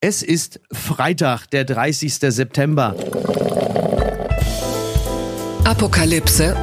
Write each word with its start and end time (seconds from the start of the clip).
Es 0.00 0.22
ist 0.22 0.60
Freitag, 0.72 1.50
der 1.50 1.64
30. 1.64 2.14
September. 2.20 2.94
Apokalypse 5.64 6.56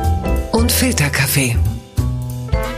und 0.54 0.72
Filterkaffee. 0.72 1.58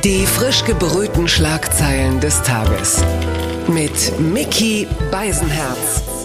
Die 0.03 0.25
frisch 0.25 0.65
gebrühten 0.65 1.27
Schlagzeilen 1.27 2.19
des 2.21 2.41
Tages. 2.41 3.03
Mit 3.67 4.19
Mickey 4.19 4.87
Beisenherz. 5.11 6.16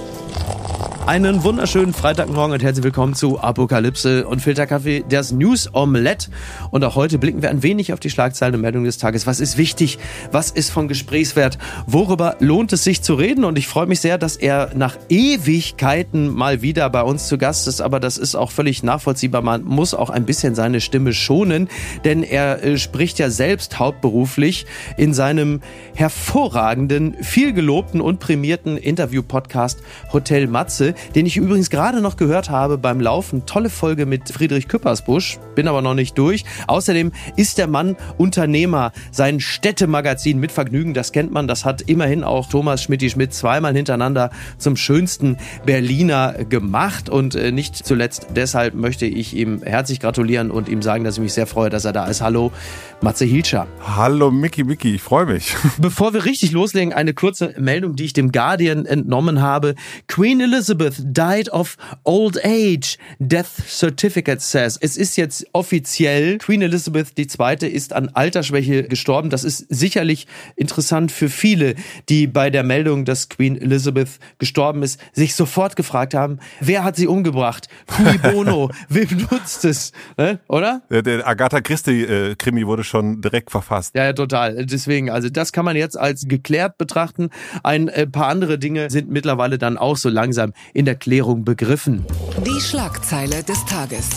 Einen 1.04 1.42
wunderschönen 1.42 1.92
Freitagmorgen 1.92 2.54
und 2.54 2.62
herzlich 2.62 2.84
willkommen 2.84 3.14
zu 3.14 3.40
Apokalypse 3.40 4.24
und 4.24 4.40
Filterkaffee, 4.40 5.04
das 5.08 5.32
News 5.32 5.68
Omelette. 5.74 6.30
Und 6.70 6.84
auch 6.84 6.94
heute 6.94 7.18
blicken 7.18 7.42
wir 7.42 7.50
ein 7.50 7.64
wenig 7.64 7.92
auf 7.92 7.98
die 7.98 8.08
Schlagzeilen 8.08 8.54
und 8.54 8.60
Meldungen 8.60 8.84
des 8.84 8.98
Tages. 8.98 9.26
Was 9.26 9.40
ist 9.40 9.58
wichtig? 9.58 9.98
Was 10.30 10.52
ist 10.52 10.70
von 10.70 10.86
Gesprächswert? 10.86 11.58
Worüber 11.88 12.36
lohnt 12.38 12.72
es 12.72 12.84
sich 12.84 13.02
zu 13.02 13.14
reden? 13.14 13.44
Und 13.44 13.58
ich 13.58 13.66
freue 13.66 13.86
mich 13.86 14.00
sehr, 14.00 14.16
dass 14.16 14.36
er 14.36 14.70
nach 14.76 14.96
Ewigkeiten 15.08 16.32
mal 16.32 16.62
wieder 16.62 16.88
bei 16.88 17.02
uns 17.02 17.26
zu 17.26 17.36
Gast 17.36 17.66
ist. 17.66 17.80
Aber 17.80 17.98
das 17.98 18.16
ist 18.16 18.36
auch 18.36 18.52
völlig 18.52 18.84
nachvollziehbar. 18.84 19.42
Man 19.42 19.64
muss 19.64 19.94
auch 19.94 20.08
ein 20.08 20.24
bisschen 20.24 20.54
seine 20.54 20.80
Stimme 20.80 21.12
schonen, 21.14 21.68
denn 22.04 22.22
er 22.22 22.62
äh, 22.62 22.78
spricht 22.78 23.18
ja 23.18 23.28
selbst 23.28 23.80
hauptberuflich 23.80 24.66
in 24.96 25.14
seinem 25.14 25.62
hervorragenden, 25.94 27.16
vielgelobten 27.22 28.00
und 28.00 28.20
prämierten 28.20 28.76
Interview-Podcast 28.76 29.80
Hotel 30.12 30.46
Matze 30.46 30.91
den 31.14 31.26
ich 31.26 31.36
übrigens 31.36 31.70
gerade 31.70 32.00
noch 32.00 32.16
gehört 32.16 32.50
habe 32.50 32.78
beim 32.78 33.00
Laufen. 33.00 33.46
Tolle 33.46 33.70
Folge 33.70 34.06
mit 34.06 34.30
Friedrich 34.30 34.68
Küppersbusch, 34.68 35.38
bin 35.54 35.68
aber 35.68 35.82
noch 35.82 35.94
nicht 35.94 36.16
durch. 36.18 36.44
Außerdem 36.66 37.12
ist 37.36 37.58
der 37.58 37.66
Mann 37.66 37.96
Unternehmer. 38.18 38.92
Sein 39.10 39.40
Städtemagazin 39.40 40.38
mit 40.38 40.52
Vergnügen, 40.52 40.94
das 40.94 41.12
kennt 41.12 41.32
man, 41.32 41.48
das 41.48 41.64
hat 41.64 41.82
immerhin 41.82 42.24
auch 42.24 42.48
Thomas 42.48 42.82
Schmidt-Schmidt 42.82 43.34
zweimal 43.34 43.74
hintereinander 43.74 44.30
zum 44.58 44.76
schönsten 44.76 45.36
Berliner 45.64 46.44
gemacht. 46.48 47.08
Und 47.08 47.34
äh, 47.34 47.52
nicht 47.52 47.76
zuletzt 47.76 48.28
deshalb 48.36 48.74
möchte 48.74 49.06
ich 49.06 49.36
ihm 49.36 49.62
herzlich 49.62 50.00
gratulieren 50.00 50.50
und 50.50 50.68
ihm 50.68 50.82
sagen, 50.82 51.04
dass 51.04 51.16
ich 51.16 51.22
mich 51.22 51.32
sehr 51.32 51.46
freue, 51.46 51.70
dass 51.70 51.84
er 51.84 51.92
da 51.92 52.06
ist. 52.06 52.20
Hallo, 52.20 52.52
Matze 53.00 53.24
Hilscher. 53.24 53.66
Hallo 53.80 54.30
Mickey 54.30 54.64
Mickey, 54.64 54.94
ich 54.94 55.02
freue 55.02 55.26
mich. 55.26 55.54
Bevor 55.78 56.14
wir 56.14 56.24
richtig 56.24 56.52
loslegen, 56.52 56.92
eine 56.92 57.14
kurze 57.14 57.54
Meldung, 57.58 57.96
die 57.96 58.04
ich 58.04 58.12
dem 58.12 58.32
Guardian 58.32 58.86
entnommen 58.86 59.40
habe. 59.40 59.74
Queen 60.08 60.40
Elizabeth 60.40 60.81
Elizabeth 60.82 61.14
died 61.14 61.48
of 61.50 61.76
old 62.04 62.38
age, 62.44 62.98
Death 63.18 63.62
Certificate 63.66 64.40
says. 64.40 64.78
Es 64.80 64.96
ist 64.96 65.16
jetzt 65.16 65.46
offiziell, 65.52 66.38
Queen 66.38 66.62
Elizabeth 66.62 67.18
II. 67.18 67.68
ist 67.68 67.92
an 67.92 68.08
Altersschwäche 68.08 68.84
gestorben. 68.84 69.30
Das 69.30 69.44
ist 69.44 69.66
sicherlich 69.68 70.26
interessant 70.56 71.12
für 71.12 71.28
viele, 71.28 71.74
die 72.08 72.26
bei 72.26 72.50
der 72.50 72.62
Meldung, 72.62 73.04
dass 73.04 73.28
Queen 73.28 73.60
Elizabeth 73.60 74.18
gestorben 74.38 74.82
ist, 74.82 75.00
sich 75.12 75.34
sofort 75.34 75.76
gefragt 75.76 76.14
haben, 76.14 76.38
wer 76.60 76.84
hat 76.84 76.96
sie 76.96 77.06
umgebracht? 77.06 77.68
Cui 77.86 78.18
bono? 78.32 78.70
Wem 78.88 79.26
nutzt 79.30 79.64
es? 79.64 79.92
Ne? 80.16 80.40
Oder? 80.48 80.82
Der, 80.90 81.02
der 81.02 81.26
Agatha 81.26 81.60
Christie-Krimi 81.60 82.66
wurde 82.66 82.84
schon 82.84 83.20
direkt 83.20 83.50
verfasst. 83.50 83.94
Ja, 83.94 84.04
ja, 84.04 84.12
total. 84.12 84.66
Deswegen, 84.66 85.10
also 85.10 85.28
das 85.28 85.52
kann 85.52 85.64
man 85.64 85.76
jetzt 85.76 85.98
als 85.98 86.26
geklärt 86.26 86.78
betrachten. 86.78 87.30
Ein 87.62 87.88
äh, 87.88 88.06
paar 88.06 88.26
andere 88.26 88.58
Dinge 88.58 88.90
sind 88.90 89.10
mittlerweile 89.10 89.58
dann 89.58 89.78
auch 89.78 89.96
so 89.96 90.08
langsam 90.08 90.52
in 90.72 90.84
der 90.84 90.94
Klärung 90.94 91.44
begriffen. 91.44 92.04
Die 92.44 92.60
Schlagzeile 92.60 93.42
des 93.42 93.64
Tages. 93.66 94.08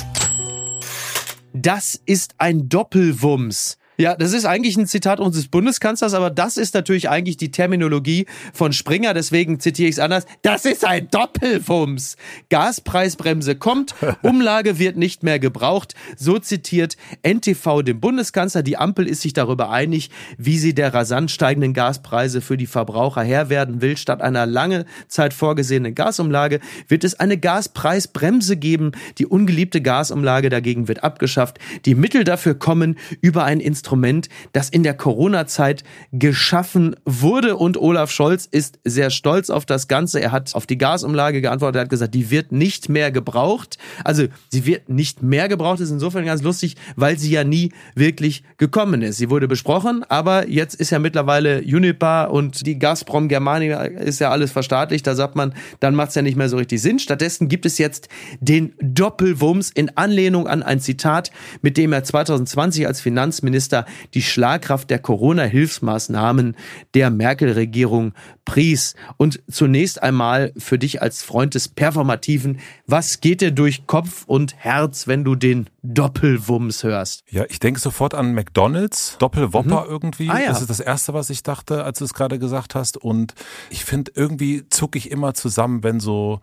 Das 1.54 2.00
ist 2.06 2.36
ein 2.38 2.70
Doppelwumms. 2.70 3.78
Ja, 3.98 4.16
das 4.16 4.34
ist 4.34 4.44
eigentlich 4.44 4.76
ein 4.76 4.88
Zitat 4.88 5.22
unseres 5.22 5.48
Bundeskanzlers, 5.48 6.14
aber 6.14 6.30
das 6.30 6.58
ist 6.58 6.74
natürlich 6.74 7.10
eigentlich 7.10 7.38
die 7.38 7.52
Terminologie 7.52 8.26
von 8.54 8.74
Springer, 8.74 9.14
deswegen 9.14 9.62
zitiere 9.62 9.88
ich 9.88 9.96
es 9.96 10.00
anders. 10.00 10.26
Das 10.42 10.66
ist 10.66 10.84
ein 10.84 11.08
Doppelwumms. 11.10 12.18
Gaspreisbremse 12.50 13.56
kommt, 13.56 13.96
Umlage 14.22 14.80
wird 14.80 14.98
nicht 14.98 15.24
mehr 15.24 15.40
gebraucht. 15.40 15.96
So 16.18 16.40
zitiert 16.40 16.98
NTV 17.24 17.84
den 17.84 18.02
Bundeskanzler. 18.02 18.64
Die 18.64 18.76
Ampel 18.76 19.08
ist 19.08 19.22
sich 19.22 19.32
darüber 19.32 19.70
einig, 19.70 20.10
wie 20.38 20.58
sie 20.58 20.76
der 20.76 20.94
rasant 20.94 21.32
steigenden 21.32 21.74
Gaspreise 21.74 22.42
für 22.42 22.58
die 22.58 22.68
Verbraucher 22.68 23.24
Herr 23.24 23.50
werden 23.50 23.82
will. 23.82 23.96
Statt 23.96 24.22
einer 24.22 24.46
lange 24.46 24.86
Zeit 25.08 25.34
vorgesehenen 25.34 25.96
Gasumlage 25.96 26.60
wird 26.90 27.06
es 27.06 27.18
eine 27.18 27.38
Gaspreisbremse 27.38 28.58
geben. 28.58 28.92
Die 29.20 29.26
ungeliebte 29.26 29.82
Gasumlage 29.82 30.50
dagegen 30.50 30.90
wird 30.90 31.02
abgeschafft. 31.02 31.60
Die 31.86 31.96
Mittel 31.96 32.26
dafür 32.26 32.56
kommen 32.56 32.98
über 33.22 33.46
ein 33.46 33.62
Instrument 33.62 33.85
Instrument, 33.86 34.30
das 34.52 34.70
in 34.70 34.82
der 34.82 34.96
Corona-Zeit 34.96 35.84
geschaffen 36.12 36.96
wurde. 37.06 37.56
Und 37.56 37.78
Olaf 37.78 38.10
Scholz 38.10 38.48
ist 38.50 38.80
sehr 38.84 39.12
stolz 39.12 39.52
auf 39.52 39.68
das 39.68 39.88
Ganze. 39.88 40.20
Er 40.20 40.32
hat 40.32 40.56
auf 40.56 40.66
die 40.66 40.80
Gasumlage 40.80 41.40
geantwortet. 41.40 41.76
Er 41.76 41.82
hat 41.82 41.90
gesagt, 41.90 42.16
die 42.16 42.32
wird 42.32 42.52
nicht 42.52 42.90
mehr 42.90 43.12
gebraucht. 43.12 43.78
Also 44.04 44.26
sie 44.50 44.66
wird 44.66 44.90
nicht 44.90 45.22
mehr 45.22 45.48
gebraucht. 45.48 45.80
Das 45.80 45.90
ist 45.90 45.94
insofern 45.94 46.26
ganz 46.26 46.42
lustig, 46.42 46.78
weil 46.96 47.20
sie 47.20 47.30
ja 47.30 47.44
nie 47.44 47.74
wirklich 47.94 48.44
gekommen 48.58 49.04
ist. 49.04 49.18
Sie 49.18 49.30
wurde 49.30 49.48
besprochen, 49.48 50.04
aber 50.10 50.50
jetzt 50.50 50.74
ist 50.74 50.90
ja 50.90 50.98
mittlerweile 50.98 51.62
Unipa 51.62 52.24
und 52.26 52.66
die 52.66 52.80
Gazprom 52.80 53.28
Germania 53.28 53.84
ist 53.84 54.20
ja 54.20 54.32
alles 54.32 54.52
verstaatlicht. 54.52 55.06
Da 55.06 55.14
sagt 55.14 55.36
man, 55.36 55.54
dann 55.80 55.94
macht 55.94 56.10
es 56.10 56.16
ja 56.16 56.24
nicht 56.24 56.38
mehr 56.38 56.50
so 56.50 56.58
richtig 56.58 56.82
Sinn. 56.82 56.98
Stattdessen 56.98 57.50
gibt 57.50 57.68
es 57.68 57.78
jetzt 57.78 58.10
den 58.40 58.74
Doppelwumms 58.82 59.70
in 59.70 59.96
Anlehnung 59.96 60.48
an 60.48 60.64
ein 60.64 60.80
Zitat, 60.80 61.32
mit 61.62 61.78
dem 61.78 61.94
er 61.94 62.04
2020 62.04 62.88
als 62.88 63.00
Finanzminister 63.00 63.75
Minister 63.76 63.86
die 64.14 64.22
Schlagkraft 64.22 64.90
der 64.90 65.00
Corona-Hilfsmaßnahmen 65.00 66.56
der 66.94 67.10
Merkel-Regierung 67.10 68.14
pries. 68.46 68.96
Und 69.18 69.42
zunächst 69.50 70.02
einmal 70.02 70.54
für 70.58 70.80
dich 70.80 71.02
als 71.02 71.24
Freund 71.24 71.56
des 71.56 71.68
Performativen, 71.68 72.60
was 72.88 73.20
geht 73.20 73.42
dir 73.42 73.52
durch 73.52 73.88
Kopf 73.88 74.24
und 74.26 74.56
Herz, 74.56 75.08
wenn 75.08 75.24
du 75.24 75.36
den 75.36 75.68
Doppelwumms 75.84 76.84
hörst? 76.84 77.24
Ja, 77.30 77.46
ich 77.50 77.60
denke 77.60 77.80
sofort 77.80 78.14
an 78.14 78.34
McDonalds, 78.34 79.18
Doppelwopper 79.20 79.86
mhm. 79.86 79.90
irgendwie. 79.90 80.30
Ah, 80.30 80.40
ja. 80.40 80.48
Das 80.50 80.62
ist 80.62 80.70
das 80.70 80.80
Erste, 80.80 81.14
was 81.14 81.30
ich 81.30 81.44
dachte, 81.44 81.84
als 81.84 82.00
du 82.00 82.06
es 82.06 82.14
gerade 82.14 82.40
gesagt 82.40 82.76
hast. 82.76 82.98
Und 82.98 83.34
ich 83.70 83.84
finde, 83.84 84.12
irgendwie 84.16 84.68
zucke 84.70 84.98
ich 84.98 85.12
immer 85.12 85.34
zusammen, 85.34 85.84
wenn 85.84 86.00
so 86.00 86.40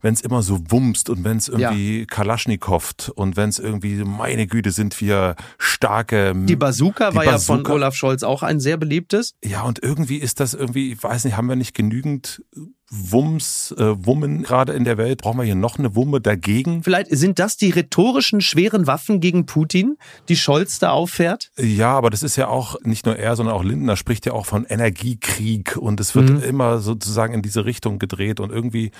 wenn 0.00 0.14
es 0.14 0.20
immer 0.20 0.42
so 0.42 0.60
wumst 0.68 1.10
und 1.10 1.24
wenn 1.24 1.36
es 1.36 1.48
irgendwie 1.48 2.00
ja. 2.00 2.04
Kalaschnikow 2.06 3.12
und 3.14 3.36
wenn 3.36 3.48
es 3.48 3.58
irgendwie, 3.58 3.96
meine 4.04 4.46
Güte, 4.46 4.70
sind 4.70 5.00
wir 5.00 5.36
starke. 5.58 6.34
Die 6.34 6.56
Bazooka 6.56 7.10
die 7.10 7.16
war 7.16 7.24
Bazooka. 7.24 7.58
ja 7.58 7.64
von 7.64 7.74
Olaf 7.74 7.94
Scholz 7.94 8.22
auch 8.22 8.42
ein 8.42 8.60
sehr 8.60 8.76
beliebtes. 8.76 9.34
Ja, 9.44 9.62
und 9.62 9.82
irgendwie 9.82 10.16
ist 10.16 10.40
das 10.40 10.54
irgendwie, 10.54 10.92
ich 10.92 11.02
weiß 11.02 11.24
nicht, 11.24 11.36
haben 11.36 11.48
wir 11.48 11.56
nicht 11.56 11.74
genügend 11.74 12.42
Wumms, 12.88 13.74
äh, 13.76 14.06
Wummen 14.06 14.42
gerade 14.42 14.72
in 14.72 14.84
der 14.84 14.96
Welt? 14.96 15.22
Brauchen 15.22 15.38
wir 15.38 15.44
hier 15.44 15.56
noch 15.56 15.78
eine 15.78 15.96
Wumme 15.96 16.20
dagegen? 16.20 16.84
Vielleicht 16.84 17.08
sind 17.10 17.40
das 17.40 17.56
die 17.56 17.70
rhetorischen 17.70 18.40
schweren 18.40 18.86
Waffen 18.86 19.20
gegen 19.20 19.44
Putin, 19.44 19.96
die 20.28 20.36
Scholz 20.36 20.78
da 20.78 20.90
auffährt? 20.90 21.50
Ja, 21.58 21.96
aber 21.96 22.10
das 22.10 22.22
ist 22.22 22.36
ja 22.36 22.46
auch 22.46 22.76
nicht 22.82 23.04
nur 23.04 23.16
er, 23.16 23.34
sondern 23.34 23.56
auch 23.56 23.64
Lindner 23.64 23.96
spricht 23.96 24.24
ja 24.26 24.32
auch 24.32 24.46
von 24.46 24.64
Energiekrieg 24.64 25.76
und 25.76 25.98
es 25.98 26.14
wird 26.14 26.30
mhm. 26.30 26.42
immer 26.42 26.78
sozusagen 26.78 27.34
in 27.34 27.42
diese 27.42 27.64
Richtung 27.64 27.98
gedreht 27.98 28.38
und 28.38 28.52
irgendwie 28.52 28.92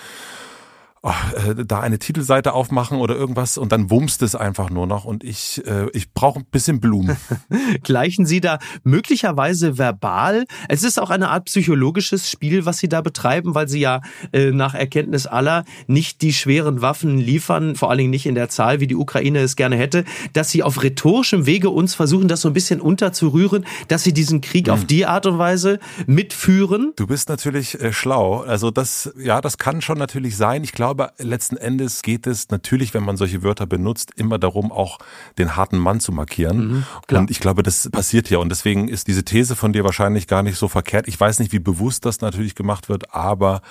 oh, 1.03 1.12
äh, 1.37 1.65
da 1.65 1.81
eine 1.81 1.99
Titelseite 1.99 2.53
aufmachen 2.53 2.99
oder 2.99 3.15
irgendwas 3.17 3.59
und 3.59 3.73
dann 3.73 3.91
wumst 3.91 4.23
es 4.23 4.34
einfach 4.34 4.71
nur 4.71 4.87
noch 4.87 5.05
und 5.05 5.25
ich, 5.25 5.62
äh, 5.67 5.89
ich 5.93 6.12
brauche 6.12 6.41
ein 6.41 6.47
bisschen 6.47 6.81
Blumen. 6.81 7.17
Gleichen 7.83 8.27
Sie 8.27 8.41
da 8.41 8.59
möglicherweise 8.83 9.79
verbal? 9.79 10.45
Es 10.69 10.83
ist 10.83 11.01
auch 11.01 11.11
eine 11.11 11.31
Art 11.31 11.47
psychologisches 11.47 12.31
Spiel, 12.31 12.67
was 12.67 12.79
Sie 12.79 12.89
da 12.89 13.01
betreiben, 13.01 13.55
weil 13.55 13.69
Sie 13.69 13.81
ja 13.81 14.01
äh, 14.33 14.51
nach 14.51 14.75
Erkenntnis 14.75 15.27
aller 15.27 15.65
nicht 15.87 16.23
die 16.23 16.33
schweren 16.33 16.83
Waffen 16.83 17.19
liefern, 17.19 17.77
vor 17.77 17.91
allen 17.91 17.99
Dingen 17.99 18.11
nicht 18.11 18.27
in 18.27 18.34
der 18.34 18.49
Zahl, 18.49 18.81
wie 18.81 18.87
die 18.87 18.97
Ukraine 18.97 19.41
es 19.41 19.57
gerne 19.57 19.77
hätte, 19.77 20.05
dass 20.33 20.51
Sie 20.51 20.63
auf 20.63 20.83
rhetorischem 20.83 21.47
Wege 21.47 21.71
uns 21.71 21.95
versuchen, 21.95 22.28
das 22.28 22.41
so 22.41 22.49
ein 22.49 22.55
bisschen 22.55 22.81
unterzurühren, 22.81 23.65
dass 23.89 24.03
Sie 24.03 24.13
diesen 24.13 24.41
Krieg 24.41 24.67
hm. 24.67 24.75
auf 24.75 24.84
die 24.84 25.07
Art 25.07 25.27
und 25.27 25.39
Weise 25.39 25.78
mitführen. 26.07 26.93
Du 26.97 27.07
bist 27.07 27.28
natürlich 27.28 27.81
äh, 27.81 27.93
schlau. 27.93 28.41
Also 28.41 28.71
das, 28.71 29.13
ja, 29.19 29.41
das 29.41 29.59
kann 29.59 29.81
schon 29.83 29.99
natürlich 29.99 30.37
sein. 30.37 30.65
Ich 30.65 30.72
glaube, 30.72 30.96
glaube, 30.97 31.13
letzten 31.19 31.57
Endes 31.57 32.03
geht 32.03 32.27
es 32.27 32.51
natürlich, 32.51 32.95
wenn 32.95 33.04
man 33.04 33.16
solche 33.16 33.43
Wörter 33.43 33.66
benutzt, 33.66 34.13
immer 34.16 34.39
darum, 34.39 34.72
auch 34.72 34.98
den 35.39 35.57
harten 35.57 35.78
Mann 35.78 36.01
zu 36.01 36.13
markieren. 36.13 36.69
Mhm, 36.69 36.84
und 37.16 37.31
ich 37.31 37.41
glaube, 37.41 37.63
das 37.63 37.89
passiert 37.91 38.31
ja. 38.31 38.39
Und 38.39 38.48
deswegen 38.48 38.89
ist 38.89 39.07
diese 39.07 39.25
These 39.25 39.57
von 39.57 39.72
dir 39.72 39.84
wahrscheinlich 39.84 40.27
gar 40.27 40.43
nicht 40.43 40.57
so 40.57 40.69
verkehrt. 40.69 41.09
Ich 41.09 41.19
weiß 41.19 41.39
nicht, 41.39 41.53
wie 41.53 41.59
bewusst 41.59 42.04
das 42.04 42.21
natürlich 42.21 42.54
gemacht 42.54 42.89
wird, 42.89 43.15
aber 43.15 43.63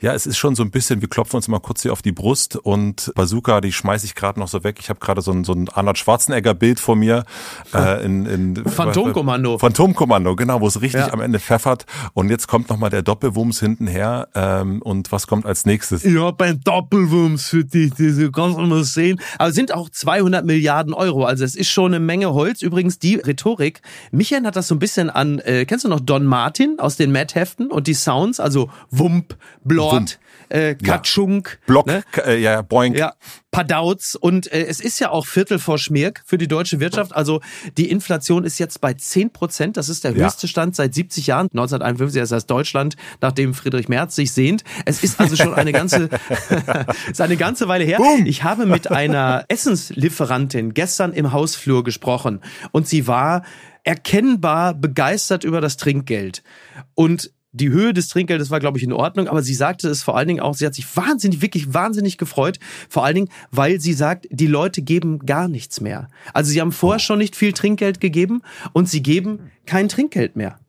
ja, 0.00 0.14
es 0.14 0.26
ist 0.26 0.38
schon 0.38 0.54
so 0.54 0.62
ein 0.62 0.70
bisschen, 0.70 1.00
wir 1.00 1.08
klopfen 1.08 1.36
uns 1.36 1.48
mal 1.48 1.60
kurz 1.60 1.82
hier 1.82 1.92
auf 1.92 2.02
die 2.02 2.12
Brust 2.12 2.56
und 2.56 3.12
Bazooka, 3.14 3.60
die 3.60 3.72
schmeiße 3.72 4.06
ich 4.06 4.14
gerade 4.14 4.40
noch 4.40 4.48
so 4.48 4.64
weg. 4.64 4.78
Ich 4.80 4.88
habe 4.88 5.00
gerade 5.00 5.20
so 5.20 5.32
ein, 5.32 5.44
so 5.44 5.52
ein 5.52 5.68
Arnold 5.68 5.98
Schwarzenegger-Bild 5.98 6.80
vor 6.80 6.96
mir. 6.96 7.24
Äh, 7.72 8.04
in, 8.04 8.26
in, 8.26 8.64
Phantomkommando. 8.64 9.58
Phantomkommando, 9.58 10.34
genau, 10.34 10.60
wo 10.60 10.66
es 10.66 10.80
richtig 10.80 11.02
ja. 11.02 11.12
am 11.12 11.20
Ende 11.20 11.38
pfeffert. 11.38 11.86
Und 12.14 12.28
jetzt 12.28 12.48
kommt 12.48 12.68
nochmal 12.68 12.90
der 12.90 13.02
Doppelwumms 13.02 13.60
hintenher. 13.60 14.28
Ähm, 14.34 14.82
und 14.82 15.12
was 15.12 15.28
kommt 15.28 15.46
als 15.46 15.66
nächstes? 15.66 16.02
Ja, 16.02 16.32
beim 16.32 16.59
Doppelwumms 16.64 17.48
für 17.48 17.64
dich, 17.64 17.94
du 17.94 18.32
kannst 18.32 18.58
immer 18.58 18.84
sehen. 18.84 19.20
Aber 19.38 19.52
sind 19.52 19.72
auch 19.72 19.88
200 19.88 20.44
Milliarden 20.44 20.94
Euro, 20.94 21.24
also 21.24 21.44
es 21.44 21.54
ist 21.54 21.70
schon 21.70 21.94
eine 21.94 22.04
Menge 22.04 22.32
Holz. 22.34 22.62
Übrigens 22.62 22.98
die 22.98 23.16
Rhetorik, 23.16 23.82
Michael 24.10 24.44
hat 24.44 24.56
das 24.56 24.68
so 24.68 24.74
ein 24.74 24.78
bisschen 24.78 25.10
an, 25.10 25.38
äh, 25.40 25.64
kennst 25.64 25.84
du 25.84 25.88
noch 25.88 26.00
Don 26.00 26.24
Martin 26.24 26.78
aus 26.78 26.96
den 26.96 27.12
Mad-Heften 27.12 27.68
und 27.70 27.86
die 27.86 27.94
Sounds, 27.94 28.40
also 28.40 28.70
Wump, 28.90 29.36
Blort, 29.64 29.92
Wump. 29.92 30.10
Äh, 30.48 30.74
Katschunk. 30.74 31.58
Ja. 31.60 31.66
Block, 31.66 31.86
ne? 31.86 32.02
äh, 32.26 32.40
ja, 32.40 32.62
Boink. 32.62 32.96
Ja, 32.96 33.14
Padauz. 33.50 34.16
Und 34.20 34.52
äh, 34.52 34.64
es 34.66 34.80
ist 34.80 34.98
ja 34.98 35.10
auch 35.10 35.26
Viertel 35.26 35.58
vor 35.58 35.78
Schmirk 35.78 36.22
für 36.26 36.38
die 36.38 36.48
deutsche 36.48 36.80
Wirtschaft. 36.80 37.14
Also 37.14 37.40
die 37.76 37.90
Inflation 37.90 38.44
ist 38.44 38.58
jetzt 38.58 38.80
bei 38.80 38.94
10 38.94 39.32
Prozent. 39.32 39.76
Das 39.76 39.88
ist 39.88 40.04
der 40.04 40.14
höchste 40.14 40.48
Stand 40.48 40.76
seit 40.76 40.94
70 40.94 41.26
Jahren. 41.28 41.46
1951 41.46 42.22
ist 42.22 42.32
das 42.32 42.46
Deutschland, 42.46 42.96
nachdem 43.20 43.54
Friedrich 43.54 43.88
Merz 43.88 44.14
sich 44.16 44.32
sehnt. 44.32 44.64
Es 44.84 45.02
ist 45.02 45.20
also 45.20 45.36
schon 45.36 45.54
eine 45.54 45.72
ganze, 45.72 46.08
ist 47.10 47.20
eine 47.20 47.36
ganze 47.36 47.68
Weile 47.68 47.84
her. 47.84 47.98
Boom. 47.98 48.26
Ich 48.26 48.42
habe 48.42 48.66
mit 48.66 48.90
einer 48.90 49.44
Essenslieferantin 49.48 50.74
gestern 50.74 51.12
im 51.12 51.32
Hausflur 51.32 51.84
gesprochen 51.84 52.40
und 52.72 52.88
sie 52.88 53.06
war 53.06 53.42
erkennbar 53.84 54.74
begeistert 54.74 55.44
über 55.44 55.60
das 55.60 55.76
Trinkgeld. 55.76 56.42
Und 56.94 57.32
die 57.52 57.70
Höhe 57.70 57.92
des 57.92 58.08
Trinkgeldes 58.08 58.50
war, 58.50 58.60
glaube 58.60 58.78
ich, 58.78 58.84
in 58.84 58.92
Ordnung, 58.92 59.26
aber 59.26 59.42
sie 59.42 59.54
sagte 59.54 59.88
es 59.88 60.02
vor 60.02 60.16
allen 60.16 60.28
Dingen 60.28 60.40
auch, 60.40 60.54
sie 60.54 60.66
hat 60.66 60.74
sich 60.74 60.96
wahnsinnig, 60.96 61.42
wirklich 61.42 61.74
wahnsinnig 61.74 62.16
gefreut, 62.16 62.58
vor 62.88 63.04
allen 63.04 63.16
Dingen, 63.16 63.28
weil 63.50 63.80
sie 63.80 63.92
sagt, 63.92 64.26
die 64.30 64.46
Leute 64.46 64.82
geben 64.82 65.20
gar 65.26 65.48
nichts 65.48 65.80
mehr. 65.80 66.08
Also 66.32 66.52
sie 66.52 66.60
haben 66.60 66.72
vorher 66.72 67.00
oh. 67.00 67.04
schon 67.04 67.18
nicht 67.18 67.34
viel 67.34 67.52
Trinkgeld 67.52 68.00
gegeben 68.00 68.42
und 68.72 68.88
sie 68.88 69.02
geben 69.02 69.50
kein 69.66 69.88
Trinkgeld 69.88 70.36
mehr 70.36 70.59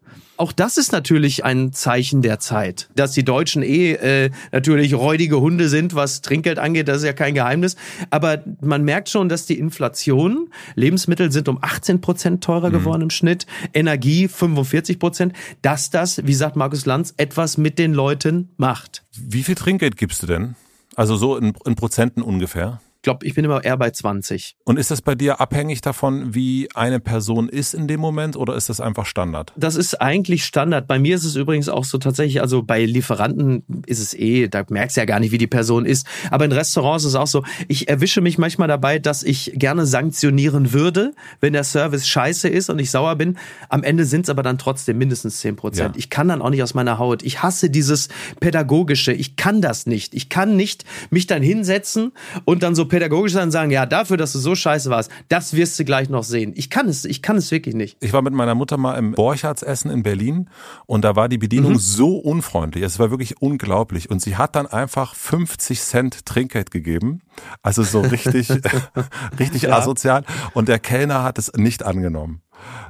auch 0.41 0.51
das 0.51 0.77
ist 0.77 0.91
natürlich 0.91 1.45
ein 1.45 1.71
Zeichen 1.71 2.23
der 2.23 2.39
Zeit. 2.39 2.89
Dass 2.95 3.11
die 3.11 3.23
Deutschen 3.23 3.61
eh 3.61 3.91
äh, 3.91 4.31
natürlich 4.51 4.95
räudige 4.95 5.39
Hunde 5.39 5.69
sind, 5.69 5.93
was 5.93 6.21
Trinkgeld 6.21 6.57
angeht, 6.57 6.87
das 6.87 6.97
ist 6.97 7.03
ja 7.03 7.13
kein 7.13 7.35
Geheimnis. 7.35 7.75
Aber 8.09 8.43
man 8.59 8.83
merkt 8.83 9.09
schon, 9.09 9.29
dass 9.29 9.45
die 9.45 9.59
Inflation, 9.59 10.49
Lebensmittel 10.73 11.31
sind 11.31 11.47
um 11.47 11.59
18 11.61 12.01
Prozent 12.01 12.43
teurer 12.43 12.69
mhm. 12.69 12.73
geworden 12.73 13.01
im 13.03 13.09
Schnitt, 13.11 13.45
Energie 13.75 14.27
45 14.27 14.97
Prozent, 14.97 15.33
dass 15.61 15.91
das, 15.91 16.25
wie 16.25 16.33
sagt 16.33 16.55
Markus 16.55 16.87
Lanz, 16.87 17.13
etwas 17.17 17.59
mit 17.59 17.77
den 17.77 17.93
Leuten 17.93 18.49
macht. 18.57 19.03
Wie 19.15 19.43
viel 19.43 19.53
Trinkgeld 19.53 19.95
gibst 19.95 20.23
du 20.23 20.27
denn? 20.27 20.55
Also 20.95 21.17
so 21.17 21.37
in, 21.37 21.53
in 21.65 21.75
Prozenten 21.75 22.23
ungefähr? 22.23 22.81
Glaube, 23.01 23.25
ich 23.25 23.33
bin 23.33 23.45
immer 23.45 23.63
eher 23.63 23.77
bei 23.77 23.91
20. 23.91 24.55
Und 24.63 24.77
ist 24.77 24.91
das 24.91 25.01
bei 25.01 25.15
dir 25.15 25.41
abhängig 25.41 25.81
davon, 25.81 26.35
wie 26.35 26.69
eine 26.75 26.99
Person 26.99 27.49
ist 27.49 27.73
in 27.73 27.87
dem 27.87 27.99
Moment 27.99 28.35
oder 28.35 28.55
ist 28.55 28.69
das 28.69 28.79
einfach 28.79 29.05
Standard? 29.05 29.53
Das 29.55 29.75
ist 29.75 30.01
eigentlich 30.01 30.45
Standard. 30.45 30.87
Bei 30.87 30.99
mir 30.99 31.15
ist 31.15 31.23
es 31.23 31.35
übrigens 31.35 31.69
auch 31.69 31.83
so 31.83 31.97
tatsächlich, 31.97 32.41
also 32.41 32.61
bei 32.63 32.85
Lieferanten 32.85 33.63
ist 33.85 33.99
es 33.99 34.13
eh, 34.13 34.47
da 34.47 34.63
merkst 34.69 34.97
du 34.97 35.01
ja 35.01 35.05
gar 35.05 35.19
nicht, 35.19 35.31
wie 35.31 35.37
die 35.37 35.47
Person 35.47 35.85
ist. 35.85 36.05
Aber 36.29 36.45
in 36.45 36.51
Restaurants 36.51 37.03
ist 37.03 37.11
es 37.11 37.15
auch 37.15 37.27
so, 37.27 37.43
ich 37.67 37.89
erwische 37.89 38.21
mich 38.21 38.37
manchmal 38.37 38.67
dabei, 38.67 38.99
dass 38.99 39.23
ich 39.23 39.51
gerne 39.55 39.85
sanktionieren 39.85 40.73
würde, 40.73 41.13
wenn 41.39 41.53
der 41.53 41.63
Service 41.63 42.07
scheiße 42.07 42.47
ist 42.49 42.69
und 42.69 42.79
ich 42.79 42.91
sauer 42.91 43.15
bin. 43.15 43.37
Am 43.69 43.83
Ende 43.83 44.05
sind 44.05 44.23
es 44.23 44.29
aber 44.29 44.43
dann 44.43 44.57
trotzdem 44.57 44.97
mindestens 44.97 45.39
10 45.39 45.55
Prozent. 45.55 45.95
Ja. 45.95 45.99
Ich 45.99 46.09
kann 46.09 46.27
dann 46.27 46.41
auch 46.41 46.49
nicht 46.49 46.63
aus 46.63 46.73
meiner 46.73 46.99
Haut. 46.99 47.23
Ich 47.23 47.41
hasse 47.41 47.69
dieses 47.69 48.09
Pädagogische. 48.39 49.13
Ich 49.13 49.35
kann 49.35 49.61
das 49.61 49.85
nicht. 49.85 50.13
Ich 50.13 50.29
kann 50.29 50.55
nicht 50.55 50.85
mich 51.09 51.27
dann 51.27 51.41
hinsetzen 51.41 52.11
und 52.45 52.63
dann 52.63 52.75
so 52.75 52.85
pädagogisch 52.91 53.31
sein 53.31 53.45
und 53.45 53.51
sagen, 53.51 53.71
ja, 53.71 53.85
dafür, 53.85 54.17
dass 54.17 54.33
du 54.33 54.39
so 54.39 54.53
scheiße 54.53 54.89
warst, 54.89 55.09
das 55.29 55.53
wirst 55.55 55.79
du 55.79 55.85
gleich 55.85 56.09
noch 56.09 56.23
sehen. 56.23 56.53
Ich 56.55 56.69
kann 56.69 56.87
es, 56.87 57.05
ich 57.05 57.21
kann 57.21 57.37
es 57.37 57.49
wirklich 57.49 57.73
nicht. 57.73 57.97
Ich 58.01 58.13
war 58.13 58.21
mit 58.21 58.33
meiner 58.33 58.53
Mutter 58.53 58.77
mal 58.77 58.95
im 58.97 59.13
Borchards 59.13 59.63
essen 59.63 59.89
in 59.89 60.03
Berlin 60.03 60.49
und 60.85 61.03
da 61.03 61.15
war 61.15 61.29
die 61.29 61.37
Bedienung 61.37 61.73
mhm. 61.73 61.79
so 61.79 62.17
unfreundlich. 62.17 62.83
Es 62.83 62.99
war 62.99 63.09
wirklich 63.09 63.41
unglaublich. 63.41 64.09
Und 64.11 64.21
sie 64.21 64.35
hat 64.35 64.55
dann 64.55 64.67
einfach 64.67 65.15
50 65.15 65.81
Cent 65.81 66.25
Trinkgeld 66.25 66.69
gegeben. 66.69 67.21
Also 67.63 67.83
so 67.83 68.01
richtig, 68.01 68.49
richtig 69.39 69.63
ja. 69.63 69.77
asozial. 69.77 70.23
Und 70.53 70.67
der 70.67 70.79
Kellner 70.79 71.23
hat 71.23 71.39
es 71.39 71.53
nicht 71.55 71.83
angenommen. 71.83 72.41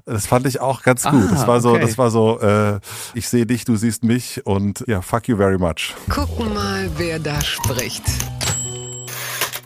Das 0.06 0.26
fand 0.26 0.48
ich 0.48 0.60
auch 0.60 0.82
ganz 0.82 1.04
gut. 1.04 1.24
Ah, 1.28 1.32
das 1.32 1.48
war 1.48 1.62
so, 1.62 1.72
okay. 1.72 1.82
das 1.82 1.98
war 1.98 2.10
so, 2.10 2.40
äh, 2.42 2.80
ich 3.14 3.30
sehe 3.30 3.46
dich, 3.46 3.66
du 3.66 3.76
siehst 3.76 4.04
mich 4.04 4.46
und 4.46 4.84
ja, 4.88 5.02
fuck 5.02 5.28
you 5.28 5.38
very 5.38 5.60
much. 5.60 5.94
Gucken 6.10 6.54
mal, 6.54 6.90
wer 6.98 7.20
da 7.20 7.40
spricht. 7.42 8.04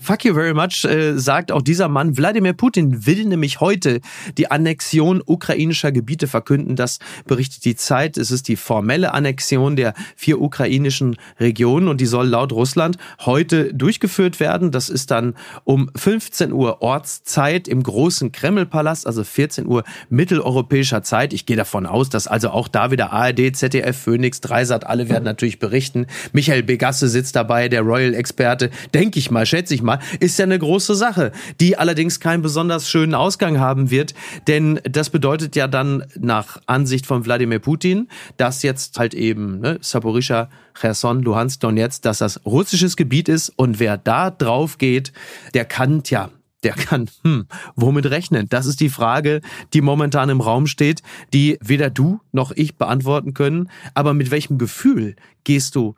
Fuck 0.06 0.24
you 0.24 0.36
very 0.36 0.54
much, 0.54 0.86
äh, 0.86 1.18
sagt 1.18 1.52
auch 1.52 1.63
dieser 1.63 1.88
Mann. 1.88 2.16
Wladimir 2.16 2.54
Putin 2.54 3.07
will 3.07 3.25
nämlich 3.25 3.60
heute 3.60 4.02
die 4.38 4.52
Annexion 4.52 5.24
ukrainischer 5.25 5.92
Gebiete 5.92 6.28
verkünden. 6.28 6.75
Das 6.75 7.00
berichtet 7.25 7.66
die 7.66 7.75
Zeit. 7.75 8.16
Es 8.16 8.30
ist 8.30 8.48
die 8.48 8.56
formelle 8.56 9.16
Annexion 9.16 9.75
der 9.75 9.96
vier 10.16 10.40
ukrainischen 10.40 11.18
Regionen 11.40 11.88
und 11.88 12.02
die 12.02 12.06
soll 12.06 12.28
laut 12.28 12.54
Russland 12.54 12.98
heute 13.22 13.74
durchgeführt 13.74 14.40
werden. 14.40 14.69
Das 14.69 14.90
ist 14.90 15.10
dann 15.10 15.34
um 15.63 15.90
15 15.96 16.54
Uhr 16.54 16.84
Ortszeit 16.84 17.68
im 17.68 17.81
großen 17.81 18.31
Kremlpalast, 18.31 19.08
also 19.08 19.24
14 19.24 19.66
Uhr 19.66 19.84
mitteleuropäischer 20.10 21.01
Zeit. 21.01 21.34
Ich 21.34 21.48
gehe 21.48 21.58
davon 21.58 21.88
aus, 21.88 22.10
dass 22.10 22.28
also 22.28 22.51
auch 22.51 22.68
da 22.68 22.92
wieder 22.92 23.12
ARD, 23.12 23.56
ZDF, 23.56 23.98
Phoenix, 23.98 24.40
Dreisat, 24.40 24.86
alle 24.86 25.10
werden 25.10 25.24
natürlich 25.24 25.58
berichten. 25.58 26.06
Michael 26.31 26.62
Begasse 26.62 27.10
sitzt 27.10 27.36
dabei, 27.36 27.69
der 27.69 27.81
Royal-Experte. 27.81 28.69
Denke 28.94 29.18
ich 29.18 29.31
mal, 29.31 29.48
schätze 29.48 29.74
ich 29.74 29.81
mal 29.81 29.94
ist 30.19 30.39
ja 30.39 30.44
eine 30.44 30.59
große 30.59 30.95
Sache, 30.95 31.31
die 31.59 31.77
allerdings 31.77 32.19
keinen 32.19 32.42
besonders 32.42 32.89
schönen 32.89 33.15
Ausgang 33.15 33.59
haben 33.59 33.92
wird, 33.92 34.13
denn 34.47 34.80
das 34.83 35.09
bedeutet 35.09 35.56
ja 35.56 35.68
dann 35.68 36.03
nach 36.15 36.62
Ansicht 36.65 37.06
von 37.06 37.25
Wladimir 37.25 37.59
Putin, 37.59 38.07
dass 38.38 38.63
jetzt 38.63 38.97
halt 39.00 39.13
eben 39.13 39.59
ne, 39.59 39.77
Saporischa, 39.81 40.50
Cherson, 40.80 41.21
Luhansk, 41.21 41.59
Donetsk, 41.62 42.01
dass 42.01 42.19
das 42.19 42.45
russisches 42.45 42.95
Gebiet 42.95 43.30
ist 43.30 43.50
und 43.56 43.80
wer 43.80 43.97
da 43.97 44.30
drauf 44.31 44.77
geht, 44.77 45.13
der 45.53 45.65
kann, 45.65 46.03
tja, 46.03 46.30
der 46.65 46.74
kann, 46.74 47.07
hm, 47.21 47.48
womit 47.75 48.07
rechnen? 48.07 48.48
Das 48.50 48.65
ist 48.65 48.80
die 48.80 48.89
Frage, 48.89 49.41
die 49.74 49.81
momentan 49.81 50.30
im 50.30 50.41
Raum 50.41 50.65
steht, 50.65 51.03
die 51.31 51.59
weder 51.62 51.91
du 51.91 52.21
noch 52.31 52.51
ich 52.51 52.75
beantworten 52.75 53.36
können. 53.36 53.69
Aber 53.94 54.15
mit 54.15 54.31
welchem 54.31 54.57
Gefühl 54.57 55.15
gehst 55.44 55.75
du 55.75 55.94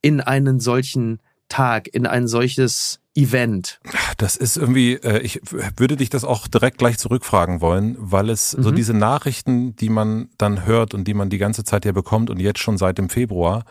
in 0.00 0.20
einen 0.20 0.60
solchen 0.60 1.18
Tag, 1.48 1.88
in 1.92 2.06
ein 2.06 2.28
solches 2.28 3.01
Event? 3.14 3.80
Das 4.16 4.36
ist 4.36 4.56
irgendwie, 4.56 4.94
äh, 4.94 5.20
ich 5.20 5.40
würde 5.76 5.96
dich 5.96 6.08
das 6.08 6.24
auch 6.24 6.48
direkt 6.48 6.78
gleich 6.78 6.98
zurückfragen 6.98 7.60
wollen, 7.60 7.96
weil 7.98 8.30
es 8.30 8.56
mhm. 8.56 8.62
so 8.62 8.70
diese 8.70 8.94
Nachrichten, 8.94 9.76
die 9.76 9.90
man 9.90 10.30
dann 10.38 10.64
hört 10.64 10.94
und 10.94 11.04
die 11.04 11.14
man 11.14 11.28
die 11.28 11.38
ganze 11.38 11.64
Zeit 11.64 11.84
ja 11.84 11.92
bekommt 11.92 12.30
und 12.30 12.40
jetzt 12.40 12.60
schon 12.60 12.78
seit 12.78 12.98
dem 12.98 13.10
Februar, 13.10 13.64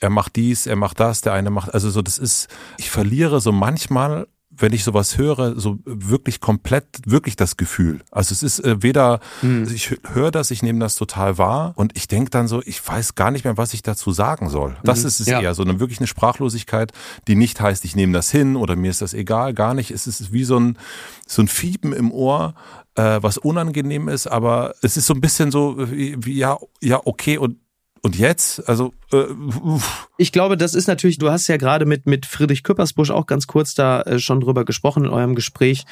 er 0.00 0.10
macht 0.10 0.36
dies, 0.36 0.66
er 0.66 0.76
macht 0.76 0.98
das, 0.98 1.20
der 1.20 1.32
eine 1.32 1.50
macht, 1.50 1.72
also 1.74 1.90
so, 1.90 2.02
das 2.02 2.18
ist, 2.18 2.48
ich 2.76 2.90
verliere 2.90 3.40
so 3.40 3.52
manchmal 3.52 4.26
wenn 4.58 4.72
ich 4.72 4.84
sowas 4.84 5.18
höre, 5.18 5.58
so 5.58 5.78
wirklich 5.84 6.40
komplett, 6.40 6.84
wirklich 7.06 7.36
das 7.36 7.56
Gefühl. 7.56 8.00
Also 8.10 8.32
es 8.32 8.42
ist 8.42 8.60
äh, 8.60 8.82
weder, 8.82 9.20
hm. 9.40 9.68
ich 9.72 9.96
höre 10.12 10.30
das, 10.30 10.50
ich 10.50 10.62
nehme 10.62 10.80
das 10.80 10.96
total 10.96 11.38
wahr 11.38 11.72
und 11.76 11.96
ich 11.96 12.08
denke 12.08 12.30
dann 12.30 12.48
so, 12.48 12.62
ich 12.64 12.86
weiß 12.86 13.14
gar 13.14 13.30
nicht 13.30 13.44
mehr, 13.44 13.56
was 13.56 13.74
ich 13.74 13.82
dazu 13.82 14.12
sagen 14.12 14.50
soll. 14.50 14.76
Das 14.82 15.00
mhm. 15.00 15.06
ist 15.06 15.20
es 15.20 15.26
ja. 15.26 15.40
eher 15.40 15.54
so 15.54 15.62
eine 15.62 15.80
wirklich 15.80 15.98
eine 15.98 16.06
Sprachlosigkeit, 16.06 16.92
die 17.26 17.36
nicht 17.36 17.60
heißt, 17.60 17.84
ich 17.84 17.96
nehme 17.96 18.12
das 18.12 18.30
hin 18.30 18.56
oder 18.56 18.76
mir 18.76 18.90
ist 18.90 19.02
das 19.02 19.14
egal, 19.14 19.54
gar 19.54 19.74
nicht. 19.74 19.90
Es 19.90 20.06
ist 20.06 20.32
wie 20.32 20.44
so 20.44 20.58
ein, 20.58 20.78
so 21.26 21.42
ein 21.42 21.48
Fiepen 21.48 21.92
im 21.92 22.12
Ohr, 22.12 22.54
äh, 22.94 23.18
was 23.22 23.38
unangenehm 23.38 24.08
ist, 24.08 24.26
aber 24.26 24.74
es 24.82 24.96
ist 24.96 25.06
so 25.06 25.14
ein 25.14 25.20
bisschen 25.20 25.50
so, 25.50 25.76
wie, 25.90 26.16
wie 26.24 26.36
ja, 26.36 26.58
ja, 26.80 27.00
okay 27.04 27.38
und 27.38 27.56
und 28.00 28.16
jetzt? 28.16 28.68
Also, 28.68 28.92
äh, 29.12 29.24
ich 30.16 30.32
glaube, 30.32 30.56
das 30.56 30.74
ist 30.74 30.88
natürlich, 30.88 31.18
du 31.18 31.30
hast 31.30 31.46
ja 31.48 31.56
gerade 31.56 31.86
mit, 31.86 32.06
mit 32.06 32.26
Friedrich 32.26 32.62
Küppersbusch 32.62 33.10
auch 33.10 33.26
ganz 33.26 33.46
kurz 33.46 33.74
da 33.74 34.02
äh, 34.02 34.18
schon 34.18 34.40
drüber 34.40 34.64
gesprochen 34.64 35.04
in 35.04 35.10
eurem 35.10 35.34
Gespräch, 35.34 35.84